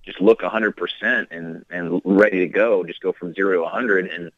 just 0.04 0.22
look 0.22 0.44
a 0.44 0.50
100% 0.50 1.28
and 1.32 1.66
and 1.70 2.02
ready 2.06 2.40
to 2.40 2.48
go, 2.48 2.84
just 2.84 3.02
go 3.02 3.12
from 3.12 3.34
zero 3.34 3.56
to 3.56 3.62
100 3.64 4.08
and 4.08 4.32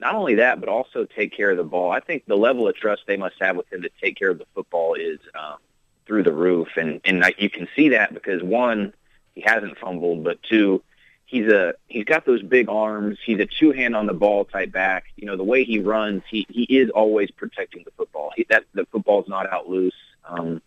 not 0.00 0.14
only 0.14 0.34
that, 0.36 0.60
but 0.60 0.68
also 0.68 1.04
take 1.04 1.36
care 1.36 1.50
of 1.50 1.56
the 1.56 1.64
ball. 1.64 1.90
I 1.90 2.00
think 2.00 2.24
the 2.26 2.36
level 2.36 2.68
of 2.68 2.76
trust 2.76 3.02
they 3.06 3.16
must 3.16 3.36
have 3.40 3.56
with 3.56 3.72
him 3.72 3.82
to 3.82 3.90
take 4.02 4.16
care 4.16 4.30
of 4.30 4.38
the 4.38 4.46
football 4.54 4.94
is 4.94 5.18
um, 5.34 5.58
through 6.06 6.24
the 6.24 6.32
roof, 6.32 6.68
and 6.76 7.00
and 7.04 7.24
you 7.38 7.50
can 7.50 7.68
see 7.76 7.90
that 7.90 8.12
because 8.12 8.42
one, 8.42 8.92
he 9.34 9.40
hasn't 9.40 9.78
fumbled, 9.78 10.24
but 10.24 10.42
two, 10.42 10.82
he's 11.26 11.48
a 11.48 11.74
he's 11.88 12.04
got 12.04 12.26
those 12.26 12.42
big 12.42 12.68
arms. 12.68 13.18
He's 13.24 13.40
a 13.40 13.46
two 13.46 13.72
hand 13.72 13.96
on 13.96 14.06
the 14.06 14.14
ball 14.14 14.44
type 14.44 14.72
back. 14.72 15.04
You 15.16 15.26
know 15.26 15.36
the 15.36 15.44
way 15.44 15.64
he 15.64 15.78
runs, 15.78 16.22
he 16.28 16.46
he 16.50 16.64
is 16.64 16.90
always 16.90 17.30
protecting 17.30 17.82
the 17.84 17.92
football. 17.92 18.32
He, 18.36 18.44
that 18.50 18.64
the 18.74 18.86
football's 18.86 19.28
not 19.28 19.50
out 19.50 19.68
loose. 19.68 19.94
Um, 20.24 20.60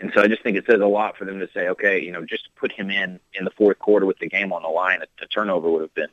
And 0.00 0.12
so 0.14 0.22
I 0.22 0.28
just 0.28 0.44
think 0.44 0.56
it 0.56 0.64
says 0.64 0.80
a 0.80 0.86
lot 0.86 1.16
for 1.16 1.24
them 1.24 1.40
to 1.40 1.48
say, 1.52 1.68
okay, 1.70 2.00
you 2.00 2.12
know, 2.12 2.24
just 2.24 2.54
put 2.54 2.70
him 2.70 2.88
in 2.88 3.18
in 3.34 3.44
the 3.44 3.50
fourth 3.50 3.80
quarter 3.80 4.06
with 4.06 4.18
the 4.20 4.28
game 4.28 4.52
on 4.52 4.62
the 4.62 4.68
line. 4.68 5.00
A, 5.02 5.24
a 5.24 5.26
turnover 5.26 5.68
would 5.68 5.82
have 5.82 5.94
been 5.94 6.12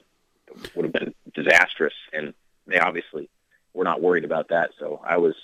would 0.73 0.85
have 0.85 0.93
been 0.93 1.13
disastrous, 1.35 1.93
and 2.11 2.33
they 2.67 2.79
obviously 2.79 3.29
were 3.73 3.83
not 3.83 4.01
worried 4.01 4.25
about 4.25 4.49
that. 4.49 4.71
So 4.79 5.01
I 5.05 5.17
was 5.17 5.35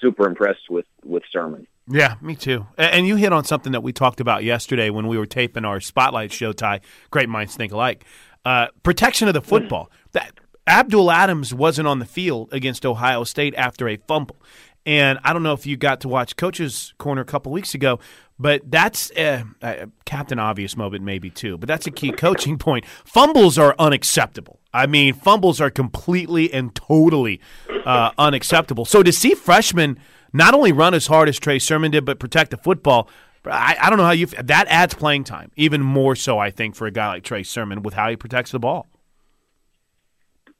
super 0.00 0.26
impressed 0.26 0.70
with 0.70 0.86
with 1.04 1.22
Sermon. 1.32 1.66
Yeah, 1.88 2.16
me 2.20 2.34
too. 2.34 2.66
And 2.76 3.06
you 3.06 3.16
hit 3.16 3.32
on 3.32 3.44
something 3.44 3.72
that 3.72 3.82
we 3.82 3.92
talked 3.92 4.20
about 4.20 4.42
yesterday 4.42 4.90
when 4.90 5.06
we 5.06 5.16
were 5.16 5.26
taping 5.26 5.64
our 5.64 5.80
spotlight 5.80 6.32
show. 6.32 6.52
Ty, 6.52 6.80
great 7.10 7.28
minds 7.28 7.54
think 7.54 7.72
alike. 7.72 8.04
Uh, 8.44 8.66
protection 8.82 9.28
of 9.28 9.34
the 9.34 9.42
football. 9.42 9.90
That 10.12 10.32
Abdul 10.66 11.10
Adams 11.10 11.54
wasn't 11.54 11.86
on 11.86 12.00
the 12.00 12.04
field 12.04 12.52
against 12.52 12.84
Ohio 12.84 13.22
State 13.24 13.54
after 13.56 13.88
a 13.88 13.96
fumble. 13.96 14.36
And 14.84 15.18
I 15.24 15.32
don't 15.32 15.42
know 15.42 15.52
if 15.52 15.66
you 15.66 15.76
got 15.76 16.00
to 16.02 16.08
watch 16.08 16.36
Coach's 16.36 16.94
Corner 16.98 17.22
a 17.22 17.24
couple 17.24 17.50
weeks 17.50 17.74
ago, 17.74 17.98
but 18.38 18.70
that's 18.70 19.10
a, 19.16 19.44
a, 19.62 19.88
Captain 20.04 20.38
Obvious 20.38 20.76
moment, 20.76 21.04
maybe 21.04 21.30
too. 21.30 21.56
But 21.56 21.68
that's 21.68 21.86
a 21.86 21.90
key 21.90 22.12
coaching 22.12 22.58
point. 22.58 22.84
Fumbles 23.04 23.58
are 23.58 23.74
unacceptable. 23.78 24.60
I 24.72 24.86
mean, 24.86 25.14
fumbles 25.14 25.60
are 25.60 25.70
completely 25.70 26.52
and 26.52 26.74
totally 26.74 27.40
uh, 27.86 28.10
unacceptable. 28.18 28.84
So 28.84 29.02
to 29.02 29.12
see 29.12 29.34
freshmen 29.34 29.98
not 30.32 30.54
only 30.54 30.72
run 30.72 30.92
as 30.92 31.06
hard 31.06 31.28
as 31.28 31.38
Trey 31.38 31.58
Sermon 31.58 31.90
did, 31.90 32.04
but 32.04 32.18
protect 32.18 32.50
the 32.50 32.58
football, 32.58 33.08
I, 33.46 33.76
I 33.80 33.88
don't 33.88 33.98
know 33.98 34.04
how 34.04 34.10
you 34.10 34.26
that 34.26 34.66
adds 34.68 34.94
playing 34.94 35.24
time 35.24 35.50
even 35.56 35.80
more 35.80 36.16
so. 36.16 36.38
I 36.38 36.50
think 36.50 36.74
for 36.74 36.86
a 36.86 36.90
guy 36.90 37.08
like 37.08 37.24
Trey 37.24 37.42
Sermon 37.42 37.82
with 37.82 37.94
how 37.94 38.10
he 38.10 38.16
protects 38.16 38.50
the 38.50 38.58
ball. 38.58 38.86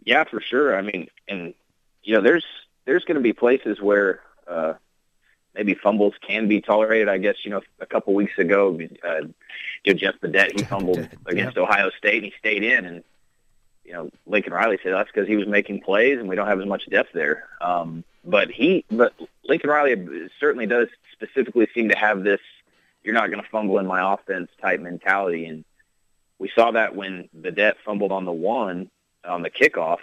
Yeah, 0.05 0.25
for 0.25 0.41
sure. 0.41 0.77
I 0.77 0.83
mean, 0.83 1.09
and 1.29 1.53
you 2.05 2.15
know, 2.15 2.23
there's 2.23 2.45
there's 2.85 3.05
going 3.05 3.17
to 3.17 3.23
be 3.23 3.33
places 3.33 3.81
where 3.81 4.21
uh, 4.49 4.75
maybe 5.57 5.75
fumbles 5.75 6.15
can 6.21 6.49
be 6.49 6.61
tolerated. 6.61 7.09
I 7.09 7.19
guess 7.19 7.37
you 7.45 7.51
know 7.51 7.63
a 7.81 7.87
couple 7.87 8.15
weeks 8.15 8.39
ago, 8.39 8.79
uh, 9.05 9.21
you 9.85 9.93
know, 9.93 9.95
Jeff 9.95 10.15
Badet 10.21 10.59
he 10.59 10.65
fumbled 10.65 11.09
against 11.27 11.57
Ohio 11.57 11.91
State 11.97 12.23
and 12.23 12.25
he 12.25 12.33
stayed 12.39 12.63
in, 12.63 12.85
and 12.85 13.05
you 13.85 13.93
know 13.93 14.11
Lincoln 14.27 14.53
Riley 14.53 14.79
said 14.83 14.93
that's 14.93 15.11
because 15.11 15.29
he 15.29 15.37
was 15.37 15.47
making 15.47 15.81
plays 15.81 16.19
and 16.19 16.29
we 16.29 16.37
don't 16.37 16.47
have 16.47 16.61
as 16.61 16.67
much 16.67 16.89
depth 16.89 17.13
there. 17.13 17.49
Um, 17.61 18.05
but 18.25 18.51
he, 18.51 18.85
but 18.91 19.15
Lincoln 19.45 19.71
Riley 19.71 20.29
certainly 20.41 20.67
does 20.67 20.89
specifically 21.13 21.69
seem 21.75 21.89
to 21.89 21.97
have 21.97 22.23
this 22.23 22.41
"you're 23.03 23.15
not 23.15 23.31
going 23.31 23.43
to 23.43 23.49
fumble 23.49 23.79
in 23.79 23.87
my 23.87 24.15
offense" 24.15 24.51
type 24.61 24.81
mentality, 24.81 25.47
and 25.47 25.65
we 26.39 26.51
saw 26.55 26.73
that 26.73 26.95
when 26.95 27.29
Badet 27.37 27.75
fumbled 27.85 28.13
on 28.13 28.25
the 28.25 28.33
one 28.33 28.91
on 29.25 29.43
the 29.43 29.51
kickoff. 29.51 29.99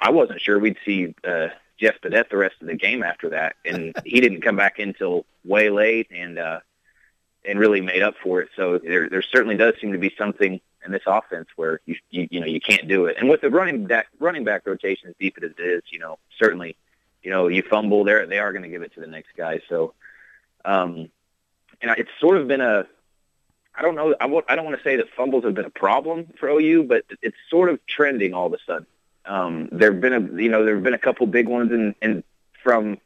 I 0.00 0.10
wasn't 0.10 0.40
sure 0.40 0.58
we'd 0.58 0.76
see 0.84 1.12
uh, 1.24 1.48
Jeff 1.78 2.00
Badet 2.00 2.30
the 2.30 2.36
rest 2.36 2.56
of 2.60 2.66
the 2.66 2.74
game 2.74 3.02
after 3.02 3.30
that, 3.30 3.56
and 3.64 3.94
he 4.04 4.20
didn't 4.20 4.42
come 4.42 4.56
back 4.56 4.78
until 4.78 5.24
way 5.44 5.70
late 5.70 6.08
and 6.10 6.38
uh, 6.38 6.60
and 7.44 7.58
really 7.58 7.80
made 7.80 8.02
up 8.02 8.14
for 8.22 8.40
it. 8.40 8.48
So 8.56 8.78
there 8.78 9.08
there 9.08 9.22
certainly 9.22 9.56
does 9.56 9.74
seem 9.80 9.92
to 9.92 9.98
be 9.98 10.14
something 10.16 10.60
in 10.84 10.92
this 10.92 11.02
offense 11.06 11.48
where 11.56 11.80
you 11.86 11.96
you, 12.10 12.28
you 12.30 12.40
know 12.40 12.46
you 12.46 12.60
can't 12.60 12.88
do 12.88 13.06
it. 13.06 13.16
And 13.18 13.28
with 13.28 13.40
the 13.40 13.50
running 13.50 13.86
back 13.86 14.08
running 14.18 14.44
back 14.44 14.66
rotation 14.66 15.08
as 15.08 15.14
deep 15.18 15.38
as 15.42 15.50
it 15.50 15.62
is, 15.62 15.82
you 15.90 15.98
know 15.98 16.18
certainly 16.38 16.76
you 17.22 17.30
know 17.30 17.48
you 17.48 17.62
fumble 17.62 18.04
there 18.04 18.26
they 18.26 18.38
are 18.38 18.52
going 18.52 18.62
to 18.62 18.68
give 18.68 18.82
it 18.82 18.94
to 18.94 19.00
the 19.00 19.06
next 19.06 19.30
guy. 19.36 19.60
So 19.68 19.94
um, 20.64 21.10
and 21.80 21.90
it's 21.98 22.10
sort 22.20 22.38
of 22.38 22.48
been 22.48 22.60
a 22.60 22.86
I 23.76 23.82
don't 23.82 23.96
know. 23.96 24.14
I 24.20 24.24
w- 24.24 24.42
I 24.48 24.54
don't 24.54 24.64
want 24.64 24.76
to 24.76 24.84
say 24.84 24.96
that 24.96 25.06
fumbles 25.16 25.44
have 25.44 25.54
been 25.54 25.64
a 25.64 25.70
problem 25.70 26.28
for 26.38 26.48
OU, 26.48 26.84
but 26.84 27.04
it's 27.22 27.36
sort 27.50 27.68
of 27.68 27.84
trending 27.86 28.32
all 28.32 28.46
of 28.46 28.52
a 28.52 28.58
sudden. 28.64 28.86
Um, 29.26 29.68
there've 29.72 30.00
been 30.00 30.12
a 30.12 30.42
you 30.42 30.50
know 30.50 30.64
there've 30.64 30.82
been 30.82 30.94
a 30.94 30.98
couple 30.98 31.26
big 31.26 31.48
ones 31.48 31.72
and 31.72 31.94
and 32.02 32.24
from 32.62 32.98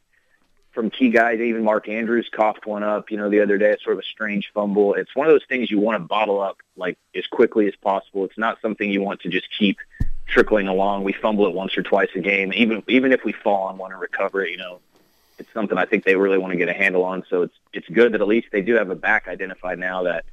from 0.72 0.90
key 0.90 1.10
guys. 1.10 1.40
Even 1.40 1.64
Mark 1.64 1.88
Andrews 1.88 2.28
coughed 2.32 2.66
one 2.66 2.82
up. 2.82 3.10
You 3.10 3.16
know 3.16 3.30
the 3.30 3.40
other 3.40 3.58
day. 3.58 3.70
It's 3.70 3.84
sort 3.84 3.94
of 3.94 4.00
a 4.00 4.06
strange 4.06 4.50
fumble. 4.52 4.94
It's 4.94 5.14
one 5.14 5.26
of 5.26 5.32
those 5.32 5.44
things 5.48 5.70
you 5.70 5.78
want 5.78 5.96
to 5.96 6.06
bottle 6.06 6.40
up 6.40 6.58
like 6.76 6.98
as 7.14 7.26
quickly 7.26 7.66
as 7.68 7.74
possible. 7.76 8.24
It's 8.24 8.38
not 8.38 8.60
something 8.60 8.90
you 8.90 9.02
want 9.02 9.20
to 9.20 9.28
just 9.28 9.48
keep 9.56 9.78
trickling 10.26 10.68
along. 10.68 11.04
We 11.04 11.12
fumble 11.12 11.46
it 11.46 11.54
once 11.54 11.76
or 11.76 11.82
twice 11.82 12.10
a 12.14 12.20
game. 12.20 12.52
Even 12.52 12.82
even 12.88 13.12
if 13.12 13.24
we 13.24 13.32
fall 13.32 13.68
and 13.68 13.78
want 13.78 13.92
to 13.92 13.96
recover 13.96 14.44
it, 14.44 14.50
you 14.50 14.58
know, 14.58 14.80
it's 15.38 15.52
something 15.52 15.78
I 15.78 15.86
think 15.86 16.04
they 16.04 16.16
really 16.16 16.38
want 16.38 16.52
to 16.52 16.58
get 16.58 16.68
a 16.68 16.74
handle 16.74 17.04
on. 17.04 17.24
So 17.28 17.42
it's 17.42 17.54
it's 17.72 17.88
good 17.88 18.12
that 18.12 18.20
at 18.20 18.28
least 18.28 18.48
they 18.52 18.62
do 18.62 18.74
have 18.74 18.90
a 18.90 18.96
back 18.96 19.28
identified 19.28 19.78
now 19.78 20.02
that 20.04 20.24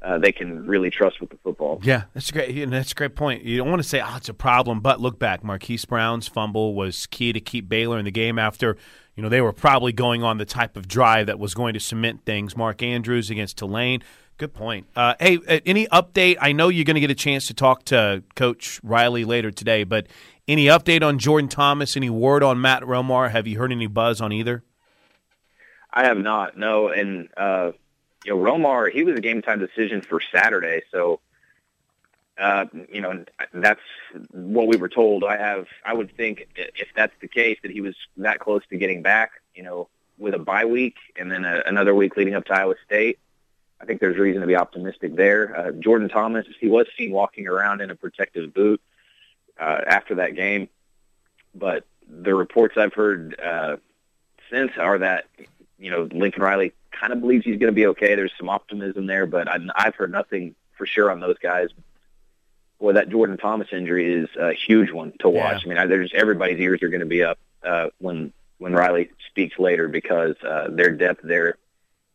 uh, 0.00 0.18
they 0.18 0.32
can 0.32 0.66
really 0.66 0.90
trust 0.90 1.20
with 1.20 1.30
the 1.30 1.36
football. 1.38 1.80
Yeah, 1.82 2.04
that's 2.14 2.30
a 2.30 2.32
great. 2.32 2.56
And 2.56 2.72
that's 2.72 2.92
a 2.92 2.94
great 2.94 3.16
point. 3.16 3.42
You 3.42 3.56
don't 3.56 3.68
want 3.68 3.82
to 3.82 3.88
say, 3.88 4.00
"Oh, 4.00 4.14
it's 4.16 4.28
a 4.28 4.34
problem," 4.34 4.80
but 4.80 5.00
look 5.00 5.18
back. 5.18 5.42
Marquise 5.42 5.84
Brown's 5.84 6.28
fumble 6.28 6.74
was 6.74 7.06
key 7.06 7.32
to 7.32 7.40
keep 7.40 7.68
Baylor 7.68 7.98
in 7.98 8.04
the 8.04 8.10
game 8.10 8.38
after 8.38 8.76
you 9.16 9.22
know 9.22 9.28
they 9.28 9.40
were 9.40 9.52
probably 9.52 9.92
going 9.92 10.22
on 10.22 10.38
the 10.38 10.44
type 10.44 10.76
of 10.76 10.86
drive 10.86 11.26
that 11.26 11.38
was 11.38 11.54
going 11.54 11.74
to 11.74 11.80
cement 11.80 12.24
things. 12.24 12.56
Mark 12.56 12.82
Andrews 12.82 13.30
against 13.30 13.58
Tulane. 13.58 14.02
Good 14.36 14.54
point. 14.54 14.86
Uh, 14.94 15.14
hey, 15.18 15.38
uh, 15.48 15.58
any 15.66 15.88
update? 15.88 16.36
I 16.40 16.52
know 16.52 16.68
you're 16.68 16.84
going 16.84 16.94
to 16.94 17.00
get 17.00 17.10
a 17.10 17.14
chance 17.16 17.48
to 17.48 17.54
talk 17.54 17.84
to 17.86 18.22
Coach 18.36 18.78
Riley 18.84 19.24
later 19.24 19.50
today, 19.50 19.82
but 19.82 20.06
any 20.46 20.66
update 20.66 21.02
on 21.02 21.18
Jordan 21.18 21.48
Thomas? 21.48 21.96
Any 21.96 22.08
word 22.08 22.44
on 22.44 22.60
Matt 22.60 22.84
Romar? 22.84 23.32
Have 23.32 23.48
you 23.48 23.58
heard 23.58 23.72
any 23.72 23.88
buzz 23.88 24.20
on 24.20 24.32
either? 24.32 24.62
I 25.92 26.04
have 26.04 26.18
not. 26.18 26.56
No, 26.56 26.88
and 26.88 27.28
uh, 27.36 27.72
you 28.24 28.34
know, 28.34 28.38
Romar, 28.38 28.90
he 28.90 29.04
was 29.04 29.16
a 29.16 29.20
game 29.20 29.42
time 29.42 29.58
decision 29.58 30.02
for 30.02 30.20
Saturday, 30.20 30.82
so 30.90 31.20
uh, 32.38 32.66
you 32.92 33.00
know, 33.00 33.24
that's 33.52 33.80
what 34.30 34.68
we 34.68 34.76
were 34.76 34.88
told. 34.88 35.24
I 35.24 35.36
have, 35.36 35.66
I 35.84 35.92
would 35.92 36.16
think, 36.16 36.48
if 36.56 36.88
that's 36.94 37.14
the 37.20 37.26
case, 37.26 37.58
that 37.62 37.72
he 37.72 37.80
was 37.80 37.96
that 38.16 38.38
close 38.38 38.62
to 38.70 38.76
getting 38.76 39.02
back. 39.02 39.32
You 39.54 39.64
know, 39.64 39.88
with 40.18 40.34
a 40.34 40.38
bye 40.38 40.64
week 40.64 40.96
and 41.16 41.30
then 41.30 41.44
a, 41.44 41.62
another 41.66 41.94
week 41.94 42.16
leading 42.16 42.34
up 42.34 42.44
to 42.46 42.54
Iowa 42.54 42.74
State. 42.84 43.18
I 43.80 43.84
think 43.84 44.00
there's 44.00 44.16
reason 44.16 44.40
to 44.40 44.46
be 44.46 44.56
optimistic 44.56 45.14
there. 45.14 45.56
Uh, 45.56 45.70
Jordan 45.72 46.08
Thomas, 46.08 46.46
he 46.60 46.68
was 46.68 46.86
seen 46.98 47.12
walking 47.12 47.46
around 47.46 47.80
in 47.80 47.90
a 47.90 47.94
protective 47.94 48.52
boot 48.52 48.80
uh, 49.58 49.80
after 49.86 50.16
that 50.16 50.34
game, 50.34 50.68
but 51.54 51.84
the 52.08 52.34
reports 52.34 52.76
I've 52.76 52.94
heard 52.94 53.38
uh, 53.40 53.76
since 54.50 54.72
are 54.78 54.98
that 54.98 55.26
you 55.78 55.90
know 55.90 56.08
Lincoln 56.10 56.42
Riley 56.42 56.72
kind 56.92 57.12
of 57.12 57.20
believes 57.20 57.44
he's 57.44 57.58
going 57.58 57.72
to 57.72 57.76
be 57.76 57.86
okay. 57.88 58.14
There's 58.14 58.32
some 58.38 58.48
optimism 58.48 59.06
there, 59.06 59.26
but 59.26 59.48
I, 59.48 59.58
I've 59.74 59.94
heard 59.94 60.12
nothing 60.12 60.54
for 60.76 60.86
sure 60.86 61.10
on 61.10 61.20
those 61.20 61.38
guys. 61.38 61.68
Boy, 62.80 62.92
that 62.92 63.08
Jordan 63.08 63.36
Thomas 63.36 63.68
injury 63.72 64.12
is 64.12 64.28
a 64.38 64.52
huge 64.52 64.92
one 64.92 65.12
to 65.20 65.28
watch. 65.28 65.62
Yeah. 65.62 65.66
I 65.66 65.68
mean, 65.68 65.78
I, 65.78 65.86
there's 65.86 66.12
everybody's 66.14 66.60
ears 66.60 66.82
are 66.82 66.88
going 66.88 67.00
to 67.00 67.06
be 67.06 67.24
up 67.24 67.38
uh, 67.62 67.88
when 67.98 68.32
when 68.58 68.72
Riley 68.72 69.10
speaks 69.28 69.58
later 69.58 69.88
because 69.88 70.36
uh, 70.42 70.68
their 70.70 70.90
depth 70.90 71.20
there, 71.22 71.56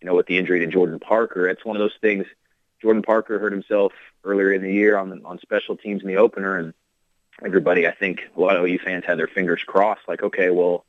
you 0.01 0.07
know, 0.07 0.15
with 0.15 0.25
the 0.27 0.37
injury 0.37 0.59
to 0.59 0.67
Jordan 0.67 0.99
Parker, 0.99 1.47
it's 1.47 1.65
one 1.65 1.75
of 1.75 1.81
those 1.81 1.97
things. 2.01 2.25
Jordan 2.81 3.01
Parker 3.01 3.39
hurt 3.39 3.53
himself 3.53 3.93
earlier 4.23 4.53
in 4.53 4.61
the 4.61 4.71
year 4.71 4.97
on 4.97 5.25
on 5.25 5.39
special 5.39 5.75
teams 5.75 6.01
in 6.01 6.07
the 6.07 6.17
opener, 6.17 6.57
and 6.57 6.73
everybody, 7.43 7.87
I 7.87 7.91
think, 7.91 8.21
a 8.35 8.39
lot 8.39 8.55
of 8.55 8.63
OU 8.63 8.79
fans 8.79 9.05
had 9.05 9.19
their 9.19 9.27
fingers 9.27 9.63
crossed. 9.65 10.07
Like, 10.07 10.23
okay, 10.23 10.49
well, 10.49 10.85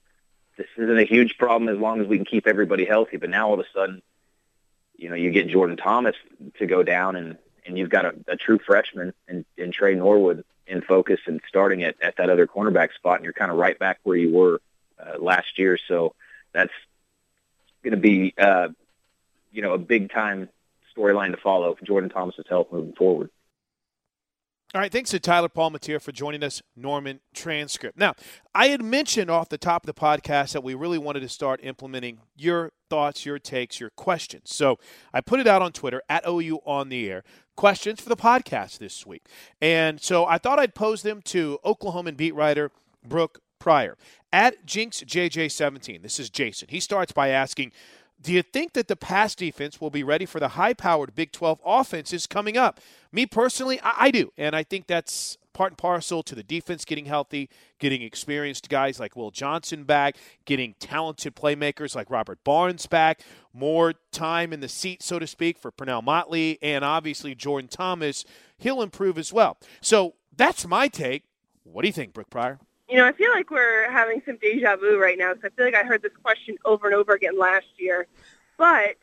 this 0.57 0.67
isn't 0.77 0.99
a 0.99 1.05
huge 1.05 1.37
problem 1.39 1.69
as 1.69 1.79
long 1.79 2.01
as 2.01 2.07
we 2.07 2.17
can 2.17 2.25
keep 2.25 2.47
everybody 2.47 2.85
healthy. 2.85 3.17
But 3.17 3.31
now 3.31 3.49
all 3.49 3.55
of 3.55 3.61
a 3.61 3.65
sudden, 3.75 4.03
you 4.97 5.09
know, 5.09 5.17
you 5.17 5.31
get 5.31 5.49
Jordan 5.49 5.77
Thomas 5.77 6.17
to 6.59 6.67
go 6.67 6.83
down, 6.83 7.17
and 7.17 7.37
and 7.67 7.79
you've 7.79 7.91
got 7.91 8.05
a, 8.05 8.15
a 8.29 8.37
true 8.37 8.59
freshman 8.59 9.13
in, 9.29 9.45
in 9.57 9.73
Tre 9.73 9.95
Norwood 9.95 10.45
in 10.67 10.81
focus 10.83 11.21
and 11.27 11.41
starting 11.49 11.83
at, 11.83 11.97
at 12.03 12.17
that 12.17 12.31
other 12.31 12.47
cornerback 12.47 12.95
spot, 12.95 13.17
and 13.17 13.25
you're 13.25 13.33
kind 13.33 13.51
of 13.51 13.59
right 13.59 13.79
back 13.79 13.99
where 14.03 14.17
you 14.17 14.33
were 14.33 14.61
uh, 14.99 15.19
last 15.19 15.59
year. 15.59 15.79
So 15.89 16.15
that's 16.53 16.73
going 17.83 17.93
to 17.93 18.01
be, 18.01 18.35
uh, 18.39 18.69
you 19.53 19.63
know, 19.63 19.73
a 19.73 19.79
big 19.79 20.11
time 20.11 20.49
storyline 20.97 21.33
to 21.33 21.37
follow 21.37 21.75
for 21.75 21.85
Jordan 21.85 22.11
Thomas's 22.11 22.47
health 22.49 22.69
moving 22.71 22.95
forward. 22.95 23.31
All 24.75 24.81
right, 24.81 24.91
thanks 24.91 25.11
to 25.11 25.21
Tyler 25.21 25.49
Palmateer 25.49 26.03
for 26.03 26.11
joining 26.11 26.43
us, 26.43 26.61
Norman 26.75 27.21
Transcript. 27.33 27.97
Now, 27.97 28.15
I 28.57 28.67
had 28.67 28.83
mentioned 28.83 29.31
off 29.31 29.49
the 29.49 29.57
top 29.57 29.85
of 29.85 29.87
the 29.87 29.95
podcast 29.95 30.53
that 30.53 30.65
we 30.65 30.75
really 30.75 30.99
wanted 30.99 31.21
to 31.21 31.29
start 31.29 31.61
implementing 31.63 32.19
your 32.35 32.73
thoughts, 32.91 33.25
your 33.25 33.39
takes, 33.39 33.79
your 33.79 33.91
questions. 33.91 34.53
So 34.53 34.81
I 35.13 35.21
put 35.21 35.39
it 35.39 35.47
out 35.47 35.63
on 35.63 35.71
Twitter 35.71 36.03
at 36.09 36.27
OU 36.27 36.59
on 36.67 36.89
the 36.89 37.09
air. 37.09 37.23
Questions 37.55 38.01
for 38.01 38.09
the 38.09 38.17
podcast 38.17 38.79
this 38.79 39.07
week. 39.07 39.23
And 39.63 40.01
so 40.01 40.27
I 40.27 40.39
thought 40.39 40.59
I'd 40.59 40.75
pose 40.75 41.03
them 41.03 41.23
to 41.27 41.61
Oklahoman 41.65 42.17
beat 42.17 42.35
writer 42.35 42.73
Brooke 43.07 43.43
Pryor 43.61 43.97
at 44.33 44.67
JinxJJ17. 44.67 46.03
This 46.03 46.19
is 46.19 46.31
Jason. 46.31 46.67
He 46.69 46.81
starts 46.81 47.13
by 47.13 47.29
asking, 47.29 47.71
do 48.21 48.33
you 48.33 48.43
think 48.43 48.73
that 48.73 48.89
the 48.89 48.97
pass 48.97 49.35
defense 49.35 49.81
will 49.81 49.91
be 49.91 50.03
ready 50.03 50.27
for 50.27 50.41
the 50.41 50.49
high 50.49 50.73
powered 50.73 51.15
Big 51.15 51.33
12 51.33 51.61
offenses 51.65 52.27
coming 52.27 52.57
up? 52.57 52.81
Me 53.13 53.27
personally, 53.27 53.81
I, 53.81 53.95
I, 53.99 54.11
do. 54.11 54.33
And 54.39 54.57
I 54.57 54.63
think 54.63 54.87
that's 54.87 55.37
part 55.53 55.73
and 55.73 55.79
parcel 55.79 56.23
to 56.23 56.35
the 56.35 56.43
defense 56.43 56.85
getting 56.85 57.07
healthy, 57.07 57.49
getting 57.79 58.03
experienced 58.03 58.69
guys 58.69 58.99
like 58.99 59.17
Will 59.17 59.31
Johnson 59.31 59.85
back, 59.85 60.17
getting 60.45 60.75
talented 60.81 61.37
playmakers 61.37 61.95
like 61.95 62.11
Robert 62.11 62.43
Barnes 62.45 62.87
back, 62.87 63.21
more 63.53 63.95
time 64.11 64.53
in 64.53 64.61
the 64.61 64.69
seat, 64.69 65.03
so 65.03 65.19
to 65.19 65.27
speak, 65.27 65.57
for 65.57 65.71
Parnell 65.71 66.03
Motley, 66.03 66.59
and 66.61 66.85
obviously 66.85 67.35
Jordan 67.35 67.69
Thomas. 67.69 68.25
He'll 68.59 68.83
improve 68.83 69.17
as 69.17 69.33
well. 69.33 69.59
So 69.81 70.15
that's 70.37 70.67
my 70.67 70.89
take. 70.89 71.25
What 71.63 71.83
do 71.83 71.89
you 71.89 71.93
think, 71.93 72.13
Brooke 72.13 72.31
Pryor? 72.31 72.59
You 72.89 72.99
know, 72.99 73.07
I 73.07 73.13
feel 73.13 73.31
like 73.31 73.51
we're 73.51 73.91
having 73.91 74.21
some 74.27 74.37
deja 74.37 74.77
vu 74.77 74.99
right 74.99 75.17
now. 75.17 75.33
So 75.35 75.41
I 75.47 75.49
feel 75.51 75.65
like 75.65 75.75
I 75.75 75.85
heard 75.85 76.03
this 76.03 76.13
question 76.23 76.57
over 76.65 76.87
and 76.87 76.95
over 76.95 77.15
again 77.15 77.39
last 77.39 77.67
year. 77.79 78.07
But 78.59 78.97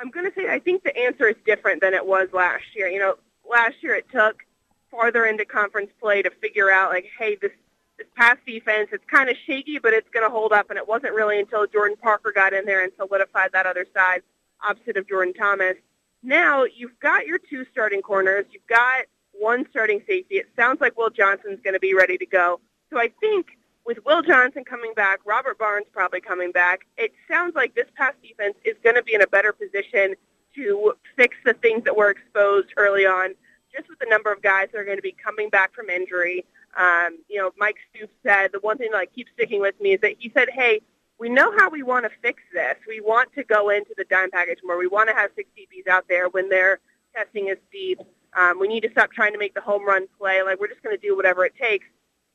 I'm 0.00 0.10
going 0.10 0.26
to 0.26 0.32
say 0.34 0.48
I 0.48 0.58
think 0.58 0.82
the 0.82 0.96
answer 0.96 1.28
is 1.28 1.36
different 1.46 1.80
than 1.80 1.94
it 1.94 2.04
was 2.04 2.28
last 2.32 2.64
year. 2.74 2.88
You 2.88 2.98
know, 2.98 3.14
last 3.48 3.76
year 3.80 3.94
it 3.94 4.06
took 4.10 4.42
farther 4.90 5.24
into 5.26 5.44
conference 5.44 5.90
play 6.00 6.22
to 6.22 6.30
figure 6.30 6.70
out 6.70 6.90
like, 6.90 7.06
hey, 7.18 7.36
this 7.40 7.52
this 7.98 8.06
pass 8.16 8.36
defense, 8.46 8.88
it's 8.92 9.04
kind 9.10 9.28
of 9.28 9.36
shaky, 9.44 9.78
but 9.78 9.92
it's 9.92 10.08
going 10.10 10.24
to 10.24 10.30
hold 10.30 10.52
up. 10.52 10.70
And 10.70 10.78
it 10.78 10.86
wasn't 10.86 11.14
really 11.14 11.40
until 11.40 11.66
Jordan 11.66 11.96
Parker 12.00 12.32
got 12.32 12.52
in 12.52 12.64
there 12.64 12.82
and 12.82 12.92
solidified 12.96 13.50
that 13.52 13.66
other 13.66 13.86
side 13.92 14.22
opposite 14.62 14.96
of 14.96 15.08
Jordan 15.08 15.34
Thomas. 15.34 15.74
Now 16.22 16.64
you've 16.64 16.98
got 17.00 17.26
your 17.26 17.38
two 17.38 17.66
starting 17.72 18.02
corners. 18.02 18.46
You've 18.52 18.66
got 18.68 19.06
one 19.32 19.66
starting 19.70 20.00
safety. 20.06 20.36
It 20.36 20.48
sounds 20.56 20.80
like 20.80 20.96
Will 20.96 21.10
Johnson's 21.10 21.60
going 21.62 21.74
to 21.74 21.80
be 21.80 21.94
ready 21.94 22.16
to 22.18 22.26
go. 22.26 22.60
So 22.90 22.98
I 22.98 23.10
think 23.20 23.58
with 23.86 23.98
Will 24.04 24.22
Johnson 24.22 24.64
coming 24.64 24.92
back, 24.94 25.20
Robert 25.24 25.58
Barnes 25.58 25.86
probably 25.92 26.20
coming 26.20 26.52
back, 26.52 26.80
it 26.96 27.12
sounds 27.30 27.54
like 27.54 27.74
this 27.74 27.86
pass 27.96 28.14
defense 28.22 28.54
is 28.64 28.76
going 28.82 28.96
to 28.96 29.02
be 29.02 29.14
in 29.14 29.22
a 29.22 29.26
better 29.26 29.52
position 29.52 30.14
to 30.54 30.92
fix 31.16 31.36
the 31.44 31.54
things 31.54 31.84
that 31.84 31.96
were 31.96 32.10
exposed 32.10 32.68
early 32.76 33.06
on, 33.06 33.34
just 33.74 33.88
with 33.88 33.98
the 33.98 34.06
number 34.08 34.32
of 34.32 34.42
guys 34.42 34.68
that 34.72 34.78
are 34.78 34.84
going 34.84 34.98
to 34.98 35.02
be 35.02 35.14
coming 35.24 35.48
back 35.48 35.74
from 35.74 35.88
injury. 35.88 36.44
Um, 36.76 37.18
you 37.28 37.38
know, 37.38 37.50
Mike 37.56 37.76
Stoops 37.94 38.12
said 38.22 38.50
the 38.52 38.60
one 38.60 38.78
thing 38.78 38.90
that 38.90 38.98
like, 38.98 39.14
keeps 39.14 39.30
sticking 39.34 39.60
with 39.60 39.80
me 39.80 39.94
is 39.94 40.00
that 40.00 40.16
he 40.18 40.30
said, 40.34 40.48
hey, 40.50 40.80
we 41.18 41.28
know 41.28 41.52
how 41.58 41.68
we 41.68 41.82
want 41.82 42.04
to 42.04 42.10
fix 42.22 42.42
this. 42.52 42.76
We 42.86 43.00
want 43.00 43.32
to 43.34 43.44
go 43.44 43.70
into 43.70 43.94
the 43.96 44.04
dime 44.04 44.30
package 44.30 44.58
more. 44.64 44.78
We 44.78 44.86
want 44.86 45.08
to 45.08 45.14
have 45.14 45.30
six 45.34 45.48
DBs 45.58 45.90
out 45.90 46.04
there 46.08 46.28
when 46.28 46.48
their 46.48 46.78
testing 47.14 47.48
is 47.48 47.56
deep. 47.72 48.00
Um, 48.36 48.60
we 48.60 48.68
need 48.68 48.82
to 48.82 48.90
stop 48.90 49.10
trying 49.10 49.32
to 49.32 49.38
make 49.38 49.54
the 49.54 49.60
home 49.60 49.84
run 49.84 50.06
play. 50.18 50.42
Like 50.42 50.60
we're 50.60 50.68
just 50.68 50.82
going 50.82 50.96
to 50.96 51.00
do 51.00 51.16
whatever 51.16 51.44
it 51.44 51.54
takes. 51.60 51.86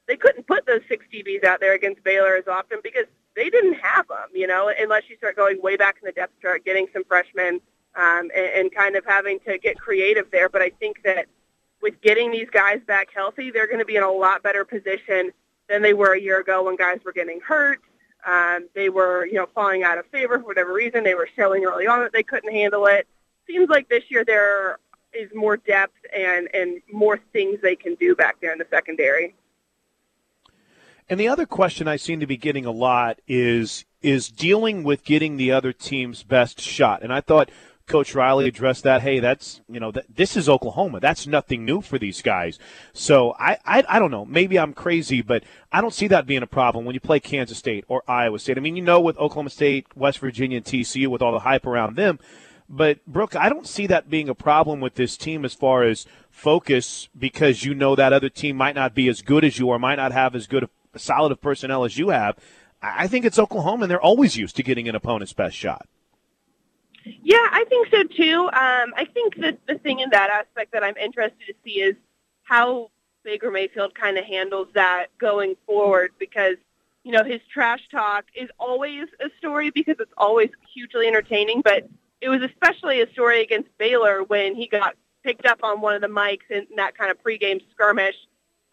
They 0.07 0.17
couldn't 0.17 0.47
put 0.47 0.65
those 0.65 0.81
six 0.87 1.05
DBs 1.13 1.43
out 1.43 1.59
there 1.59 1.73
against 1.73 2.03
Baylor 2.03 2.35
as 2.35 2.47
often 2.47 2.79
because 2.83 3.05
they 3.35 3.49
didn't 3.49 3.75
have 3.75 4.07
them. 4.07 4.29
You 4.33 4.47
know, 4.47 4.71
unless 4.77 5.03
you 5.09 5.17
start 5.17 5.35
going 5.35 5.61
way 5.61 5.77
back 5.77 5.97
in 6.01 6.05
the 6.05 6.11
depth 6.11 6.33
chart, 6.41 6.65
getting 6.65 6.87
some 6.93 7.03
freshmen, 7.05 7.61
um, 7.95 8.29
and, 8.35 8.51
and 8.55 8.75
kind 8.75 8.95
of 8.95 9.05
having 9.05 9.39
to 9.47 9.57
get 9.57 9.79
creative 9.79 10.29
there. 10.31 10.49
But 10.49 10.61
I 10.61 10.69
think 10.69 11.03
that 11.03 11.27
with 11.81 11.99
getting 12.01 12.31
these 12.31 12.49
guys 12.49 12.79
back 12.87 13.09
healthy, 13.13 13.51
they're 13.51 13.67
going 13.67 13.79
to 13.79 13.85
be 13.85 13.95
in 13.95 14.03
a 14.03 14.11
lot 14.11 14.43
better 14.43 14.65
position 14.65 15.31
than 15.69 15.81
they 15.81 15.93
were 15.93 16.13
a 16.13 16.19
year 16.19 16.39
ago 16.39 16.63
when 16.63 16.75
guys 16.75 16.99
were 17.05 17.11
getting 17.11 17.39
hurt. 17.41 17.79
Um, 18.25 18.69
they 18.73 18.89
were, 18.89 19.25
you 19.25 19.33
know, 19.33 19.47
falling 19.53 19.83
out 19.83 19.97
of 19.97 20.05
favor 20.07 20.39
for 20.39 20.45
whatever 20.45 20.73
reason. 20.73 21.03
They 21.03 21.13
were 21.13 21.27
showing 21.35 21.65
early 21.65 21.87
on 21.87 21.99
that 21.99 22.13
they 22.13 22.23
couldn't 22.23 22.53
handle 22.53 22.85
it. 22.85 23.07
Seems 23.47 23.69
like 23.69 23.89
this 23.89 24.03
year 24.09 24.23
there 24.23 24.79
is 25.13 25.29
more 25.35 25.57
depth 25.57 25.97
and 26.15 26.47
and 26.53 26.81
more 26.91 27.19
things 27.33 27.59
they 27.61 27.75
can 27.75 27.95
do 27.95 28.15
back 28.15 28.37
there 28.41 28.53
in 28.53 28.57
the 28.57 28.67
secondary. 28.71 29.35
And 31.09 31.19
the 31.19 31.27
other 31.27 31.45
question 31.45 31.87
I 31.87 31.97
seem 31.97 32.19
to 32.19 32.27
be 32.27 32.37
getting 32.37 32.65
a 32.65 32.71
lot 32.71 33.19
is 33.27 33.85
is 34.01 34.29
dealing 34.29 34.83
with 34.83 35.05
getting 35.05 35.37
the 35.37 35.51
other 35.51 35.71
team's 35.71 36.23
best 36.23 36.59
shot. 36.59 37.01
And 37.01 37.13
I 37.13 37.21
thought 37.21 37.49
Coach 37.85 38.15
Riley 38.15 38.47
addressed 38.47 38.83
that. 38.83 39.01
Hey, 39.01 39.19
that's 39.19 39.61
you 39.67 39.79
know 39.79 39.91
that, 39.91 40.05
this 40.13 40.37
is 40.37 40.47
Oklahoma. 40.47 40.99
That's 40.99 41.27
nothing 41.27 41.65
new 41.65 41.81
for 41.81 41.99
these 41.99 42.21
guys. 42.21 42.57
So 42.93 43.35
I, 43.37 43.57
I 43.65 43.83
I 43.89 43.99
don't 43.99 44.11
know. 44.11 44.25
Maybe 44.25 44.57
I'm 44.57 44.73
crazy, 44.73 45.21
but 45.21 45.43
I 45.71 45.81
don't 45.81 45.93
see 45.93 46.07
that 46.07 46.25
being 46.25 46.43
a 46.43 46.47
problem 46.47 46.85
when 46.85 46.93
you 46.93 47.01
play 47.01 47.19
Kansas 47.19 47.57
State 47.57 47.83
or 47.87 48.03
Iowa 48.07 48.39
State. 48.39 48.57
I 48.57 48.61
mean, 48.61 48.77
you 48.77 48.83
know, 48.83 49.01
with 49.01 49.17
Oklahoma 49.17 49.49
State, 49.49 49.87
West 49.95 50.19
Virginia, 50.19 50.57
and 50.57 50.65
TCU, 50.65 51.07
with 51.07 51.21
all 51.21 51.33
the 51.33 51.39
hype 51.39 51.65
around 51.65 51.95
them. 51.95 52.19
But 52.69 53.05
Brooke, 53.05 53.35
I 53.35 53.49
don't 53.49 53.67
see 53.67 53.87
that 53.87 54.09
being 54.09 54.29
a 54.29 54.35
problem 54.35 54.79
with 54.79 54.95
this 54.95 55.17
team 55.17 55.43
as 55.43 55.53
far 55.53 55.83
as 55.83 56.07
focus 56.31 57.09
because 57.17 57.65
you 57.65 57.75
know 57.75 57.95
that 57.95 58.13
other 58.13 58.29
team 58.29 58.55
might 58.55 58.75
not 58.75 58.95
be 58.95 59.09
as 59.09 59.21
good 59.21 59.43
as 59.43 59.59
you 59.59 59.67
or 59.67 59.77
might 59.77 59.95
not 59.95 60.13
have 60.13 60.33
as 60.33 60.47
good 60.47 60.67
solid 60.99 61.31
of 61.31 61.41
personnel 61.41 61.83
as 61.83 61.97
you 61.97 62.09
have. 62.09 62.37
I 62.81 63.07
think 63.07 63.23
it's 63.23 63.39
Oklahoma, 63.39 63.83
and 63.83 63.91
they're 63.91 64.01
always 64.01 64.35
used 64.35 64.55
to 64.57 64.63
getting 64.63 64.89
an 64.89 64.95
opponent's 64.95 65.33
best 65.33 65.55
shot. 65.55 65.87
Yeah, 67.05 67.47
I 67.51 67.65
think 67.69 67.87
so 67.91 68.03
too. 68.03 68.43
Um, 68.47 68.93
I 68.95 69.07
think 69.13 69.37
that 69.37 69.59
the 69.67 69.77
thing 69.77 69.99
in 69.99 70.09
that 70.11 70.29
aspect 70.29 70.71
that 70.73 70.83
I'm 70.83 70.97
interested 70.97 71.45
to 71.47 71.53
see 71.63 71.81
is 71.81 71.95
how 72.43 72.91
Baker 73.23 73.51
Mayfield 73.51 73.95
kind 73.95 74.17
of 74.17 74.25
handles 74.25 74.67
that 74.73 75.07
going 75.17 75.55
forward 75.65 76.11
because, 76.19 76.55
you 77.03 77.11
know, 77.11 77.23
his 77.23 77.41
trash 77.51 77.81
talk 77.89 78.25
is 78.35 78.49
always 78.59 79.07
a 79.19 79.29
story 79.37 79.69
because 79.69 79.95
it's 79.99 80.13
always 80.17 80.49
hugely 80.73 81.07
entertaining, 81.07 81.61
but 81.61 81.87
it 82.21 82.29
was 82.29 82.41
especially 82.41 83.01
a 83.01 83.09
story 83.11 83.41
against 83.41 83.69
Baylor 83.77 84.23
when 84.23 84.55
he 84.55 84.67
got 84.67 84.95
picked 85.23 85.45
up 85.45 85.59
on 85.63 85.81
one 85.81 85.95
of 85.95 86.01
the 86.01 86.07
mics 86.07 86.49
in 86.49 86.67
that 86.75 86.97
kind 86.97 87.11
of 87.11 87.21
pregame 87.23 87.61
skirmish. 87.71 88.15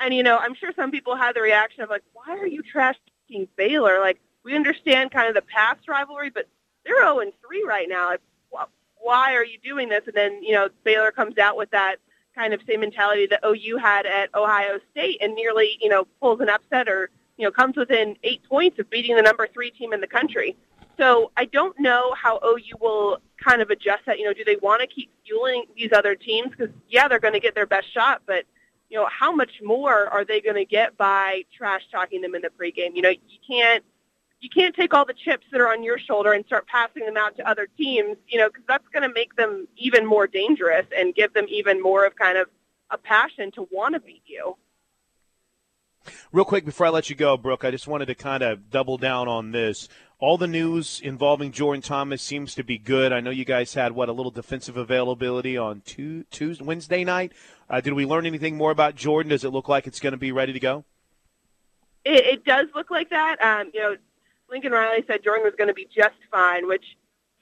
And, 0.00 0.14
you 0.14 0.22
know, 0.22 0.38
I'm 0.38 0.54
sure 0.54 0.72
some 0.74 0.90
people 0.90 1.14
had 1.14 1.36
the 1.36 1.42
reaction 1.42 1.82
of 1.82 1.90
like, 1.90 2.02
why 2.14 2.36
are 2.38 2.46
you 2.46 2.62
trash 2.62 2.96
talking 3.28 3.46
Baylor? 3.56 4.00
Like, 4.00 4.18
we 4.44 4.56
understand 4.56 5.10
kind 5.10 5.28
of 5.28 5.34
the 5.34 5.42
past 5.42 5.86
rivalry, 5.86 6.30
but 6.30 6.48
they're 6.84 7.02
0 7.02 7.20
and 7.20 7.32
3 7.46 7.64
right 7.64 7.88
now. 7.88 8.10
Like, 8.10 8.68
Why 8.96 9.34
are 9.34 9.44
you 9.44 9.58
doing 9.62 9.88
this? 9.88 10.02
And 10.06 10.14
then, 10.14 10.42
you 10.42 10.52
know, 10.52 10.68
Baylor 10.84 11.12
comes 11.12 11.36
out 11.38 11.56
with 11.56 11.70
that 11.70 11.96
kind 12.34 12.54
of 12.54 12.60
same 12.66 12.80
mentality 12.80 13.26
that 13.26 13.40
OU 13.44 13.76
had 13.76 14.06
at 14.06 14.34
Ohio 14.34 14.78
State 14.90 15.18
and 15.20 15.34
nearly, 15.34 15.78
you 15.80 15.88
know, 15.88 16.06
pulls 16.20 16.40
an 16.40 16.48
upset 16.48 16.88
or, 16.88 17.10
you 17.36 17.44
know, 17.44 17.50
comes 17.50 17.76
within 17.76 18.16
eight 18.22 18.42
points 18.44 18.78
of 18.78 18.88
beating 18.88 19.16
the 19.16 19.22
number 19.22 19.46
three 19.52 19.70
team 19.70 19.92
in 19.92 20.00
the 20.00 20.06
country. 20.06 20.56
So 20.98 21.32
I 21.36 21.46
don't 21.46 21.78
know 21.80 22.14
how 22.14 22.40
OU 22.44 22.76
will 22.80 23.18
kind 23.42 23.62
of 23.62 23.70
adjust 23.70 24.04
that. 24.06 24.18
You 24.18 24.26
know, 24.26 24.34
do 24.34 24.44
they 24.44 24.56
want 24.56 24.80
to 24.82 24.86
keep 24.86 25.10
fueling 25.26 25.64
these 25.76 25.92
other 25.92 26.14
teams? 26.14 26.50
Because, 26.50 26.68
yeah, 26.88 27.08
they're 27.08 27.18
going 27.18 27.34
to 27.34 27.40
get 27.40 27.54
their 27.54 27.66
best 27.66 27.92
shot, 27.92 28.22
but, 28.26 28.44
you 28.90 28.98
know, 28.98 29.08
how 29.08 29.32
much 29.32 29.52
more 29.62 30.06
are 30.08 30.24
they 30.24 30.40
going 30.40 30.56
to 30.56 30.64
get 30.64 30.96
by 30.96 31.44
trash 31.56 31.82
talking 31.90 32.20
them 32.20 32.34
in 32.34 32.42
the 32.42 32.50
pregame? 32.50 32.94
You 32.94 33.02
know, 33.02 33.10
you 33.10 33.38
can't 33.48 33.84
you 34.40 34.48
can't 34.48 34.74
take 34.74 34.94
all 34.94 35.04
the 35.04 35.14
chips 35.14 35.46
that 35.52 35.60
are 35.60 35.68
on 35.68 35.82
your 35.82 35.98
shoulder 35.98 36.32
and 36.32 36.44
start 36.46 36.66
passing 36.66 37.04
them 37.04 37.16
out 37.16 37.36
to 37.36 37.48
other 37.48 37.68
teams, 37.76 38.16
you 38.26 38.38
know, 38.38 38.48
because 38.48 38.64
that's 38.66 38.88
going 38.88 39.02
to 39.02 39.14
make 39.14 39.36
them 39.36 39.68
even 39.76 40.06
more 40.06 40.26
dangerous 40.26 40.86
and 40.96 41.14
give 41.14 41.34
them 41.34 41.44
even 41.48 41.80
more 41.80 42.06
of 42.06 42.16
kind 42.16 42.38
of 42.38 42.48
a 42.90 42.96
passion 42.96 43.50
to 43.52 43.68
want 43.70 43.94
to 43.94 44.00
beat 44.00 44.22
you. 44.26 44.56
Real 46.32 46.46
quick 46.46 46.64
before 46.64 46.86
I 46.86 46.88
let 46.88 47.10
you 47.10 47.16
go, 47.16 47.36
Brooke, 47.36 47.64
I 47.64 47.70
just 47.70 47.86
wanted 47.86 48.06
to 48.06 48.14
kind 48.14 48.42
of 48.42 48.70
double 48.70 48.96
down 48.96 49.28
on 49.28 49.52
this. 49.52 49.88
All 50.20 50.36
the 50.36 50.46
news 50.46 51.00
involving 51.02 51.50
Jordan 51.50 51.80
Thomas 51.80 52.20
seems 52.20 52.54
to 52.56 52.62
be 52.62 52.76
good. 52.76 53.10
I 53.10 53.20
know 53.20 53.30
you 53.30 53.46
guys 53.46 53.72
had 53.72 53.92
what 53.92 54.10
a 54.10 54.12
little 54.12 54.30
defensive 54.30 54.76
availability 54.76 55.56
on 55.56 55.80
Tuesday, 55.80 56.62
Wednesday 56.62 57.04
night. 57.04 57.32
Uh, 57.70 57.80
did 57.80 57.94
we 57.94 58.04
learn 58.04 58.26
anything 58.26 58.54
more 58.54 58.70
about 58.70 58.96
Jordan? 58.96 59.30
Does 59.30 59.44
it 59.44 59.48
look 59.48 59.66
like 59.66 59.86
it's 59.86 59.98
going 59.98 60.12
to 60.12 60.18
be 60.18 60.30
ready 60.30 60.52
to 60.52 60.60
go? 60.60 60.84
It, 62.04 62.26
it 62.26 62.44
does 62.44 62.66
look 62.74 62.90
like 62.90 63.08
that. 63.08 63.40
Um, 63.40 63.70
you 63.72 63.80
know, 63.80 63.96
Lincoln 64.50 64.72
Riley 64.72 65.02
said 65.06 65.24
Jordan 65.24 65.42
was 65.42 65.54
going 65.56 65.68
to 65.68 65.74
be 65.74 65.88
just 65.94 66.16
fine, 66.30 66.68
which 66.68 66.84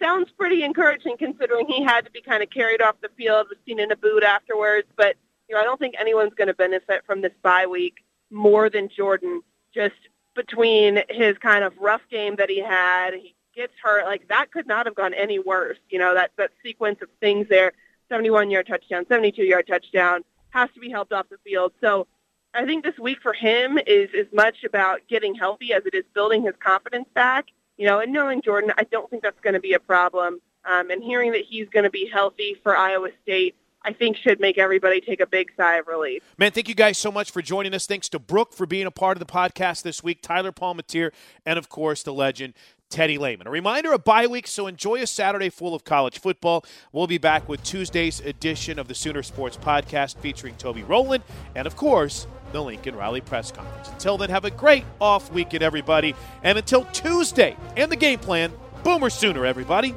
sounds 0.01 0.31
pretty 0.39 0.63
encouraging 0.63 1.17
considering 1.19 1.67
he 1.67 1.83
had 1.83 2.05
to 2.05 2.13
be 2.13 2.21
kind 2.21 2.45
of 2.45 2.51
carried 2.51 2.81
off 2.81 2.95
the 3.01 3.09
field, 3.17 3.49
was 3.49 3.59
seen 3.67 3.81
in 3.81 3.91
a 3.91 3.97
boot 3.97 4.23
afterwards. 4.23 4.87
But 4.97 5.17
you 5.49 5.57
know, 5.57 5.61
I 5.61 5.65
don't 5.65 5.81
think 5.81 5.97
anyone's 5.99 6.35
going 6.35 6.47
to 6.47 6.55
benefit 6.55 7.03
from 7.07 7.23
this 7.23 7.33
bye 7.43 7.67
week 7.67 8.05
more 8.31 8.71
than 8.71 8.89
Jordan. 8.89 9.43
Just 9.75 9.97
between 10.39 11.03
his 11.11 11.37
kind 11.39 11.65
of 11.65 11.77
rough 11.79 12.03
game 12.09 12.37
that 12.37 12.49
he 12.49 12.61
had, 12.61 13.13
he 13.13 13.35
gets 13.57 13.73
hurt. 13.83 14.05
Like 14.05 14.29
that 14.29 14.53
could 14.53 14.69
not 14.69 14.87
have 14.87 14.95
gone 14.95 15.13
any 15.13 15.41
worse. 15.41 15.79
You 15.91 15.99
know, 15.99 16.15
that 16.15 16.31
that 16.39 16.53
sequence 16.63 17.03
of 17.03 17.09
things 17.21 17.49
there: 17.49 17.73
71 18.09 18.51
yard 18.51 18.69
touchdown, 18.69 19.05
72 19.09 19.43
yard 19.43 19.67
touchdown, 19.67 20.23
has 20.51 20.71
to 20.75 20.81
be 20.81 20.89
helped 20.89 21.13
off 21.13 21.29
the 21.29 21.39
field. 21.45 21.73
So 21.81 22.07
I 22.55 22.65
think 22.65 22.85
this 22.85 22.99
week 23.01 23.19
for 23.21 23.33
him 23.33 23.79
is 23.85 24.11
as 24.17 24.27
much 24.33 24.63
about 24.65 25.01
getting 25.09 25.35
healthy 25.35 25.73
as 25.73 25.85
it 25.85 25.95
is 25.95 26.05
building 26.15 26.43
his 26.45 26.55
confidence 26.61 27.09
back. 27.15 27.47
You 27.77 27.87
know, 27.87 27.99
and 27.99 28.13
knowing 28.13 28.41
Jordan, 28.41 28.73
I 28.79 28.85
don't 28.85 29.11
think 29.11 29.25
that's 29.25 29.41
going 29.41 29.55
to 29.55 29.61
be 29.61 29.73
a 29.73 29.81
problem. 29.81 30.41
Um, 30.65 30.91
and 30.91 31.03
hearing 31.03 31.33
that 31.33 31.45
he's 31.49 31.69
going 31.69 31.85
to 31.85 31.91
be 31.91 32.07
healthy 32.07 32.57
for 32.63 32.77
Iowa 32.77 33.09
State, 33.23 33.57
I 33.85 33.93
think 33.93 34.17
should 34.17 34.41
make 34.41 34.59
everybody 34.59 35.01
take 35.01 35.21
a 35.21 35.27
big 35.27 35.51
sigh 35.57 35.77
of 35.77 35.87
relief. 35.87 36.23
Man, 36.37 36.51
thank 36.51 36.69
you 36.69 36.75
guys 36.75 36.99
so 36.99 37.13
much 37.13 37.31
for 37.31 37.41
joining 37.41 37.75
us. 37.75 37.87
Thanks 37.87 38.09
to 38.11 38.19
Brooke 38.19 38.53
for 38.53 38.67
being 38.67 38.87
a 38.87 38.91
part 38.91 39.17
of 39.17 39.21
the 39.21 39.33
podcast 39.33 39.83
this 39.83 40.03
week, 40.03 40.21
Tyler 40.21 40.53
Palmateer, 40.53 41.13
and 41.47 41.59
of 41.59 41.69
course 41.69 42.03
the 42.03 42.13
legend 42.13 42.55
Teddy 42.91 43.19
Lehman. 43.19 43.47
A 43.47 43.51
reminder 43.51 43.93
of 43.93 44.05
bye 44.05 44.27
week, 44.27 44.47
so 44.47 44.67
enjoy 44.67 44.97
a 44.97 45.07
Saturday 45.07 45.51
full 45.51 45.75
of 45.75 45.85
college 45.85 46.19
football. 46.19 46.65
We'll 46.93 47.07
be 47.07 47.19
back 47.19 47.49
with 47.49 47.63
Tuesday's 47.63 48.21
edition 48.21 48.79
of 48.79 48.89
the 48.89 48.95
Sooner 48.95 49.23
Sports 49.23 49.57
Podcast 49.57 50.17
featuring 50.19 50.57
Toby 50.57 50.83
Rowland 50.83 51.23
and, 51.55 51.67
of 51.67 51.77
course, 51.77 52.27
the 52.53 52.63
Lincoln 52.63 52.97
Riley 52.97 53.21
press 53.21 53.53
conference. 53.53 53.89
Until 53.89 54.17
then, 54.17 54.31
have 54.31 54.47
a 54.47 54.51
great 54.51 54.85
off 55.01 55.31
weekend, 55.31 55.63
everybody. 55.63 56.15
And 56.43 56.57
until 56.57 56.85
Tuesday 56.87 57.57
and 57.77 57.93
the 57.93 57.97
game 57.97 58.19
plan, 58.19 58.53
Boomer 58.85 59.11
Sooner, 59.11 59.45
everybody. 59.45 59.95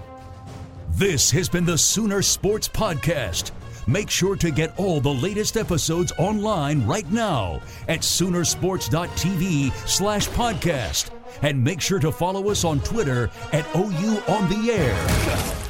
This 0.89 1.31
has 1.31 1.47
been 1.47 1.65
the 1.65 1.77
Sooner 1.77 2.21
Sports 2.21 2.67
Podcast. 2.67 3.51
Make 3.87 4.09
sure 4.09 4.35
to 4.35 4.51
get 4.51 4.77
all 4.77 4.99
the 5.01 5.13
latest 5.13 5.57
episodes 5.57 6.11
online 6.17 6.85
right 6.85 7.09
now 7.11 7.61
at 7.87 7.99
Soonersports.tv 8.01 9.71
slash 9.87 10.29
podcast. 10.29 11.11
And 11.41 11.63
make 11.63 11.81
sure 11.81 11.99
to 11.99 12.11
follow 12.11 12.49
us 12.49 12.63
on 12.63 12.81
Twitter 12.81 13.29
at 13.53 13.65
OU 13.75 14.21
on 14.27 14.49
the 14.49 14.71
air. 14.71 15.67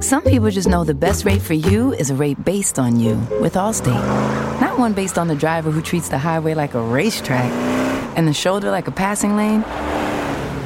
Some 0.00 0.22
people 0.22 0.48
just 0.50 0.68
know 0.68 0.84
the 0.84 0.94
best 0.94 1.24
rate 1.24 1.42
for 1.42 1.54
you 1.54 1.92
is 1.92 2.10
a 2.10 2.14
rate 2.14 2.42
based 2.44 2.78
on 2.78 2.98
you 2.98 3.16
with 3.40 3.54
Allstate. 3.54 4.60
Not 4.60 4.78
one 4.78 4.94
based 4.94 5.18
on 5.18 5.28
the 5.28 5.34
driver 5.34 5.70
who 5.70 5.82
treats 5.82 6.08
the 6.08 6.18
highway 6.18 6.54
like 6.54 6.74
a 6.74 6.80
racetrack 6.80 7.50
and 8.16 8.26
the 8.26 8.32
shoulder 8.32 8.70
like 8.70 8.88
a 8.88 8.92
passing 8.92 9.36
lane. 9.36 9.62